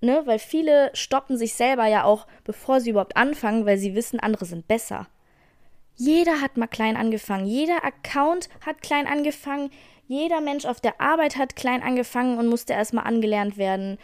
Ne? 0.00 0.22
Weil 0.26 0.38
viele 0.38 0.92
stoppen 0.94 1.36
sich 1.36 1.54
selber 1.54 1.86
ja 1.88 2.04
auch, 2.04 2.28
bevor 2.44 2.80
sie 2.80 2.90
überhaupt 2.90 3.16
anfangen, 3.16 3.66
weil 3.66 3.78
sie 3.78 3.96
wissen, 3.96 4.20
andere 4.20 4.44
sind 4.44 4.68
besser. 4.68 5.08
Jeder 5.96 6.40
hat 6.40 6.56
mal 6.56 6.68
klein 6.68 6.96
angefangen. 6.96 7.46
Jeder 7.46 7.84
Account 7.84 8.48
hat 8.64 8.80
klein 8.80 9.08
angefangen. 9.08 9.70
Jeder 10.06 10.40
Mensch 10.40 10.66
auf 10.66 10.80
der 10.80 11.00
Arbeit 11.00 11.36
hat 11.36 11.56
klein 11.56 11.82
angefangen 11.82 12.38
und 12.38 12.46
musste 12.46 12.74
erstmal 12.74 13.08
angelernt 13.08 13.58
werden. 13.58 13.98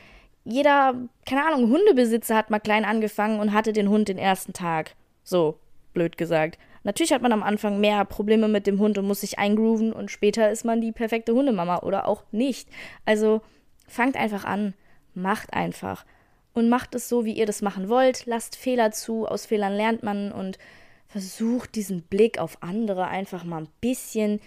Jeder, 0.45 0.95
keine 1.27 1.47
Ahnung, 1.47 1.71
Hundebesitzer 1.71 2.37
hat 2.37 2.51
mal 2.51 2.61
klein 2.61 2.85
angefangen 2.85 3.41
und 3.41 3.53
hatte 3.53 3.73
den 3.73 3.89
Hund 3.89 4.09
den 4.09 4.19
ersten 4.19 4.53
Tag. 4.53 4.95
So, 5.23 5.59
blöd 5.95 6.19
gesagt. 6.19 6.59
Natürlich 6.83 7.13
hat 7.15 7.23
man 7.23 7.33
am 7.33 7.43
Anfang 7.43 7.81
mehr 7.81 8.05
Probleme 8.05 8.47
mit 8.47 8.67
dem 8.67 8.79
Hund 8.79 8.99
und 8.99 9.07
muss 9.07 9.23
sich 9.23 9.39
eingrooven 9.39 9.93
und 9.93 10.11
später 10.11 10.51
ist 10.51 10.65
man 10.65 10.83
die 10.83 10.93
perfekte 10.93 11.33
Hundemama 11.33 11.79
oder 11.79 12.07
auch 12.07 12.25
nicht. 12.31 12.69
Also 13.07 13.41
fangt 13.89 14.17
einfach 14.17 14.45
an, 14.45 14.75
macht 15.15 15.55
einfach 15.55 16.05
und 16.53 16.69
macht 16.69 16.95
es 16.95 17.09
so, 17.09 17.25
wie 17.25 17.33
ihr 17.33 17.47
das 17.47 17.63
machen 17.63 17.89
wollt. 17.89 18.27
Lasst 18.27 18.57
Fehler 18.57 18.93
zu, 18.93 19.27
aus 19.27 19.47
Fehlern 19.47 19.73
lernt 19.73 20.03
man 20.03 20.31
und 20.31 20.59
versucht 21.07 21.75
diesen 21.75 22.03
Blick 22.03 22.39
auf 22.39 22.63
andere 22.63 23.07
einfach 23.09 23.45
mal 23.45 23.63
ein 23.63 23.69
bisschen 23.81 24.41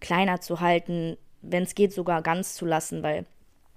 kleiner 0.00 0.40
zu 0.40 0.60
halten, 0.60 1.16
wenn 1.42 1.64
es 1.64 1.74
geht, 1.74 1.92
sogar 1.92 2.22
ganz 2.22 2.54
zu 2.54 2.64
lassen, 2.64 3.02
weil, 3.02 3.26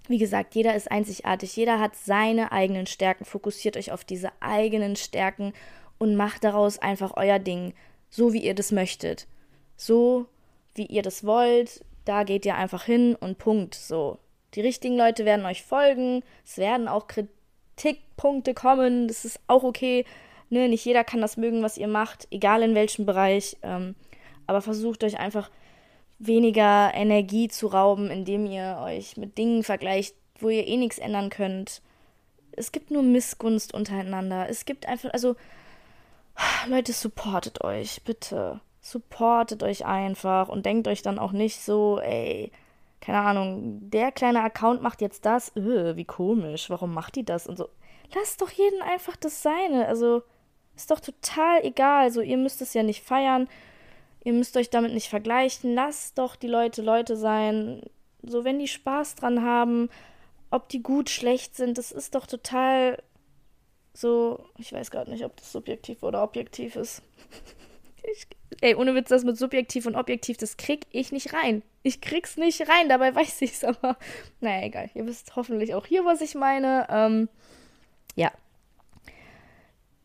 wie 0.09 0.17
gesagt, 0.17 0.55
jeder 0.55 0.75
ist 0.75 0.91
einzigartig, 0.91 1.55
jeder 1.55 1.79
hat 1.79 1.95
seine 1.95 2.51
eigenen 2.51 2.87
Stärken. 2.87 3.25
Fokussiert 3.25 3.77
euch 3.77 3.91
auf 3.91 4.03
diese 4.03 4.31
eigenen 4.39 4.95
Stärken 4.95 5.53
und 5.97 6.15
macht 6.15 6.43
daraus 6.43 6.79
einfach 6.79 7.13
euer 7.15 7.39
Ding, 7.39 7.73
so 8.09 8.33
wie 8.33 8.43
ihr 8.43 8.55
das 8.55 8.71
möchtet. 8.71 9.27
So 9.75 10.27
wie 10.75 10.85
ihr 10.85 11.01
das 11.01 11.25
wollt, 11.25 11.83
da 12.05 12.23
geht 12.23 12.45
ihr 12.45 12.55
einfach 12.55 12.83
hin 12.83 13.15
und 13.15 13.37
Punkt. 13.37 13.75
So. 13.75 14.19
Die 14.53 14.61
richtigen 14.61 14.97
Leute 14.97 15.25
werden 15.25 15.45
euch 15.45 15.63
folgen, 15.63 16.23
es 16.45 16.57
werden 16.57 16.87
auch 16.87 17.07
Kritikpunkte 17.07 18.53
kommen, 18.53 19.07
das 19.07 19.25
ist 19.25 19.39
auch 19.47 19.63
okay. 19.63 20.05
Ne, 20.49 20.69
nicht 20.69 20.85
jeder 20.85 21.03
kann 21.03 21.19
das 21.19 21.35
mögen, 21.35 21.61
was 21.61 21.77
ihr 21.77 21.89
macht, 21.89 22.27
egal 22.31 22.61
in 22.63 22.73
welchem 22.73 23.05
Bereich. 23.05 23.57
Ähm, 23.63 23.95
aber 24.45 24.61
versucht 24.61 25.03
euch 25.03 25.19
einfach 25.19 25.51
weniger 26.19 26.91
Energie 26.93 27.47
zu 27.47 27.67
rauben, 27.67 28.09
indem 28.09 28.45
ihr 28.45 28.79
euch 28.81 29.17
mit 29.17 29.37
Dingen 29.37 29.63
vergleicht, 29.63 30.15
wo 30.39 30.49
ihr 30.49 30.67
eh 30.67 30.77
nichts 30.77 30.97
ändern 30.97 31.29
könnt. 31.29 31.81
Es 32.51 32.71
gibt 32.71 32.91
nur 32.91 33.03
Missgunst 33.03 33.73
untereinander. 33.73 34.49
Es 34.49 34.65
gibt 34.65 34.87
einfach, 34.87 35.11
also 35.13 35.35
Leute, 36.67 36.93
supportet 36.93 37.63
euch, 37.63 38.03
bitte. 38.03 38.59
Supportet 38.81 39.63
euch 39.63 39.85
einfach 39.85 40.49
und 40.49 40.65
denkt 40.65 40.87
euch 40.87 41.01
dann 41.01 41.19
auch 41.19 41.31
nicht 41.31 41.61
so, 41.61 41.99
ey, 41.99 42.51
keine 43.01 43.19
Ahnung, 43.19 43.89
der 43.89 44.11
kleine 44.11 44.41
Account 44.41 44.81
macht 44.81 45.01
jetzt 45.01 45.25
das, 45.25 45.55
öh, 45.55 45.95
wie 45.95 46.05
komisch, 46.05 46.69
warum 46.69 46.93
macht 46.93 47.15
die 47.15 47.25
das 47.25 47.47
und 47.47 47.57
so. 47.57 47.69
Lasst 48.15 48.41
doch 48.41 48.49
jeden 48.49 48.81
einfach 48.81 49.15
das 49.15 49.43
Seine. 49.43 49.87
Also, 49.87 50.23
ist 50.75 50.91
doch 50.91 50.99
total 50.99 51.63
egal. 51.65 52.11
So, 52.11 52.21
ihr 52.21 52.37
müsst 52.37 52.61
es 52.61 52.73
ja 52.73 52.83
nicht 52.83 53.03
feiern. 53.03 53.47
Ihr 54.27 54.33
müsst 54.33 54.57
euch 54.57 54.69
damit 54.69 54.93
nicht 54.93 55.07
vergleichen. 55.07 55.73
Lasst 55.73 56.17
doch 56.17 56.35
die 56.35 56.49
Leute 56.49 56.81
Leute 56.81 57.15
sein. 57.15 57.81
So, 58.21 58.43
wenn 58.43 58.59
die 58.59 58.67
Spaß 58.67 59.15
dran 59.15 59.41
haben, 59.41 59.89
ob 60.51 60.67
die 60.67 60.83
gut, 60.83 61.09
schlecht 61.09 61.55
sind, 61.55 61.77
das 61.77 61.93
ist 61.93 62.13
doch 62.13 62.27
total 62.27 63.01
so. 63.93 64.43
Ich 64.57 64.73
weiß 64.73 64.91
gerade 64.91 65.11
nicht, 65.11 65.23
ob 65.23 65.37
das 65.37 65.53
subjektiv 65.53 66.03
oder 66.03 66.23
objektiv 66.23 66.75
ist. 66.75 67.03
ich, 68.03 68.27
ey, 68.59 68.75
ohne 68.75 68.95
Witz, 68.95 69.07
das 69.07 69.23
mit 69.23 69.37
subjektiv 69.37 69.85
und 69.85 69.95
objektiv, 69.95 70.35
das 70.35 70.57
krieg 70.57 70.87
ich 70.91 71.13
nicht 71.13 71.31
rein. 71.31 71.63
Ich 71.83 72.01
krieg's 72.01 72.35
nicht 72.35 72.67
rein, 72.67 72.89
dabei 72.89 73.15
weiß 73.15 73.41
ich's, 73.43 73.63
aber 73.63 73.95
naja, 74.41 74.65
egal. 74.65 74.89
Ihr 74.93 75.05
wisst 75.05 75.37
hoffentlich 75.37 75.73
auch 75.73 75.85
hier, 75.85 76.03
was 76.03 76.19
ich 76.19 76.35
meine. 76.35 76.85
Ähm, 76.89 77.29
ja, 78.17 78.33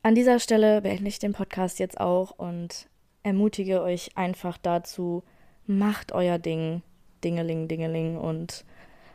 an 0.05 0.15
dieser 0.15 0.39
Stelle 0.39 0.81
beende 0.81 1.09
ich 1.09 1.19
den 1.19 1.33
Podcast 1.33 1.81
jetzt 1.81 1.99
auch 1.99 2.31
und 2.39 2.87
ermutige 3.23 3.83
euch 3.83 4.17
einfach 4.17 4.59
dazu, 4.59 5.23
macht 5.67 6.13
euer 6.13 6.39
Ding, 6.39 6.83
Dingeling, 7.25 7.69
Dingeling 7.69 8.17
und 8.17 8.65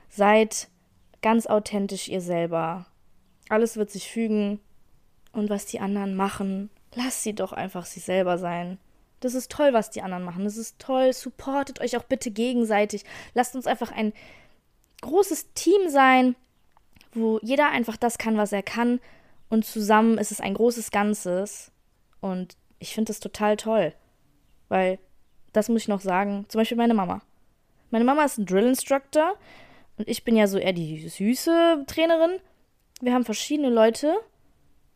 seid 0.10 0.70
ganz 1.22 1.48
authentisch 1.48 2.08
ihr 2.08 2.22
selber. 2.22 2.86
Alles 3.50 3.78
wird 3.78 3.92
sich 3.92 4.10
fügen 4.10 4.60
und 5.32 5.50
was 5.50 5.66
die 5.66 5.80
anderen 5.80 6.16
machen, 6.16 6.70
lasst 6.96 7.24
sie 7.24 7.34
doch 7.34 7.54
einfach 7.54 7.86
sie 7.86 8.00
selber 8.00 8.38
sein. 8.38 8.78
Das 9.20 9.34
ist 9.34 9.52
toll, 9.52 9.74
was 9.74 9.90
die 9.90 10.02
anderen 10.02 10.24
machen. 10.24 10.44
Das 10.44 10.58
ist 10.58 10.78
toll. 10.78 11.12
Supportet 11.12 11.82
euch 11.82 11.98
auch 11.98 12.04
bitte 12.04 12.30
gegenseitig. 12.30 13.04
Lasst 13.34 13.56
uns 13.56 13.66
einfach 13.66 13.92
ein 13.92 14.14
großes 15.02 15.54
Team 15.54 15.90
sein, 15.90 16.36
wo 17.14 17.40
jeder 17.42 17.70
einfach 17.70 17.98
das 17.98 18.20
kann, 18.20 18.38
was 18.38 18.52
er 18.52 18.62
kann 18.62 19.00
und 19.50 19.66
zusammen 19.66 20.18
ist 20.18 20.32
es 20.32 20.42
ein 20.42 20.54
großes 20.54 20.92
Ganzes. 20.92 21.72
Und 22.20 22.58
ich 22.80 22.94
finde 22.94 23.10
das 23.10 23.20
total 23.20 23.58
toll. 23.58 23.94
Weil, 24.70 25.00
das 25.54 25.70
muss 25.70 25.84
ich 25.84 25.88
noch 25.88 26.02
sagen, 26.02 26.46
zum 26.50 26.60
Beispiel 26.60 26.78
meine 26.78 26.94
Mama. 26.94 27.22
Meine 27.90 28.06
Mama 28.06 28.24
ist 28.26 28.38
ein 28.38 28.46
Drill 28.46 28.68
Instructor 28.68 29.36
und 29.98 30.08
ich 30.08 30.24
bin 30.24 30.36
ja 30.36 30.48
so 30.48 30.58
eher 30.58 30.74
die 30.74 31.08
süße 31.08 31.86
Trainerin. 31.88 32.40
Wir 33.02 33.14
haben 33.14 33.26
verschiedene 33.26 33.70
Leute 33.70 34.16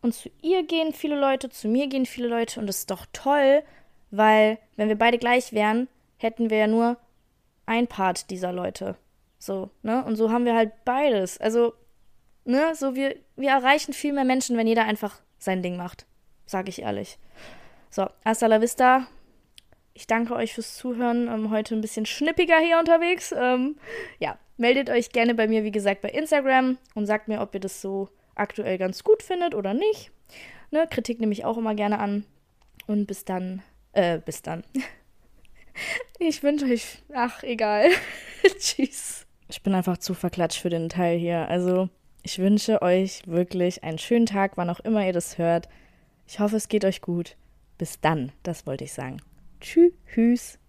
und 0.01 0.13
zu 0.13 0.29
ihr 0.41 0.63
gehen 0.63 0.93
viele 0.93 1.19
Leute, 1.19 1.49
zu 1.49 1.67
mir 1.67 1.87
gehen 1.87 2.05
viele 2.05 2.27
Leute 2.27 2.59
und 2.59 2.67
das 2.67 2.79
ist 2.79 2.91
doch 2.91 3.05
toll, 3.13 3.63
weil 4.09 4.57
wenn 4.75 4.89
wir 4.89 4.97
beide 4.97 5.17
gleich 5.17 5.53
wären, 5.53 5.87
hätten 6.17 6.49
wir 6.49 6.57
ja 6.57 6.67
nur 6.67 6.97
ein 7.65 7.87
Part 7.87 8.29
dieser 8.29 8.51
Leute. 8.51 8.97
So, 9.39 9.69
ne? 9.83 10.03
Und 10.03 10.17
so 10.17 10.31
haben 10.31 10.45
wir 10.45 10.55
halt 10.55 10.83
beides. 10.83 11.39
Also 11.39 11.73
ne, 12.45 12.73
so 12.75 12.95
wir, 12.95 13.15
wir 13.35 13.49
erreichen 13.49 13.93
viel 13.93 14.13
mehr 14.13 14.25
Menschen, 14.25 14.57
wenn 14.57 14.67
jeder 14.67 14.85
einfach 14.85 15.19
sein 15.37 15.63
Ding 15.63 15.77
macht. 15.77 16.05
Sage 16.45 16.69
ich 16.69 16.81
ehrlich. 16.81 17.17
So, 17.93 18.07
hasta 18.23 18.47
la 18.47 18.61
vista. 18.61 19.05
Ich 19.93 20.07
danke 20.07 20.33
euch 20.33 20.53
fürs 20.53 20.77
Zuhören. 20.77 21.27
Ähm, 21.27 21.51
heute 21.51 21.75
ein 21.75 21.81
bisschen 21.81 22.05
schnippiger 22.05 22.57
hier 22.57 22.79
unterwegs. 22.79 23.33
Ähm, 23.37 23.75
ja, 24.17 24.39
meldet 24.55 24.89
euch 24.89 25.09
gerne 25.09 25.35
bei 25.35 25.45
mir, 25.45 25.65
wie 25.65 25.71
gesagt, 25.71 26.01
bei 26.01 26.07
Instagram 26.07 26.77
und 26.95 27.05
sagt 27.05 27.27
mir, 27.27 27.41
ob 27.41 27.53
ihr 27.53 27.59
das 27.59 27.81
so 27.81 28.07
aktuell 28.33 28.77
ganz 28.77 29.03
gut 29.03 29.21
findet 29.21 29.55
oder 29.55 29.73
nicht. 29.73 30.09
Ne, 30.71 30.87
Kritik 30.89 31.19
nehme 31.19 31.33
ich 31.33 31.43
auch 31.43 31.57
immer 31.57 31.75
gerne 31.75 31.99
an. 31.99 32.23
Und 32.87 33.07
bis 33.07 33.25
dann. 33.25 33.61
Äh, 33.91 34.19
bis 34.19 34.41
dann. 34.41 34.63
ich 36.19 36.41
wünsche 36.43 36.67
euch. 36.67 36.99
Ach, 37.13 37.43
egal. 37.43 37.89
Tschüss. 38.57 39.27
Ich 39.49 39.63
bin 39.63 39.75
einfach 39.75 39.97
zu 39.97 40.13
verklatscht 40.13 40.61
für 40.61 40.69
den 40.69 40.87
Teil 40.87 41.19
hier. 41.19 41.49
Also. 41.49 41.89
Ich 42.23 42.39
wünsche 42.39 42.81
euch 42.81 43.23
wirklich 43.25 43.83
einen 43.83 43.97
schönen 43.97 44.27
Tag, 44.27 44.55
wann 44.55 44.69
auch 44.69 44.79
immer 44.79 45.05
ihr 45.05 45.11
das 45.11 45.37
hört. 45.37 45.67
Ich 46.27 46.39
hoffe, 46.39 46.55
es 46.55 46.69
geht 46.69 46.85
euch 46.85 47.01
gut. 47.01 47.35
Bis 47.81 47.99
dann, 47.99 48.31
das 48.43 48.67
wollte 48.67 48.83
ich 48.83 48.93
sagen. 48.93 49.17
Tschüss. 49.59 50.59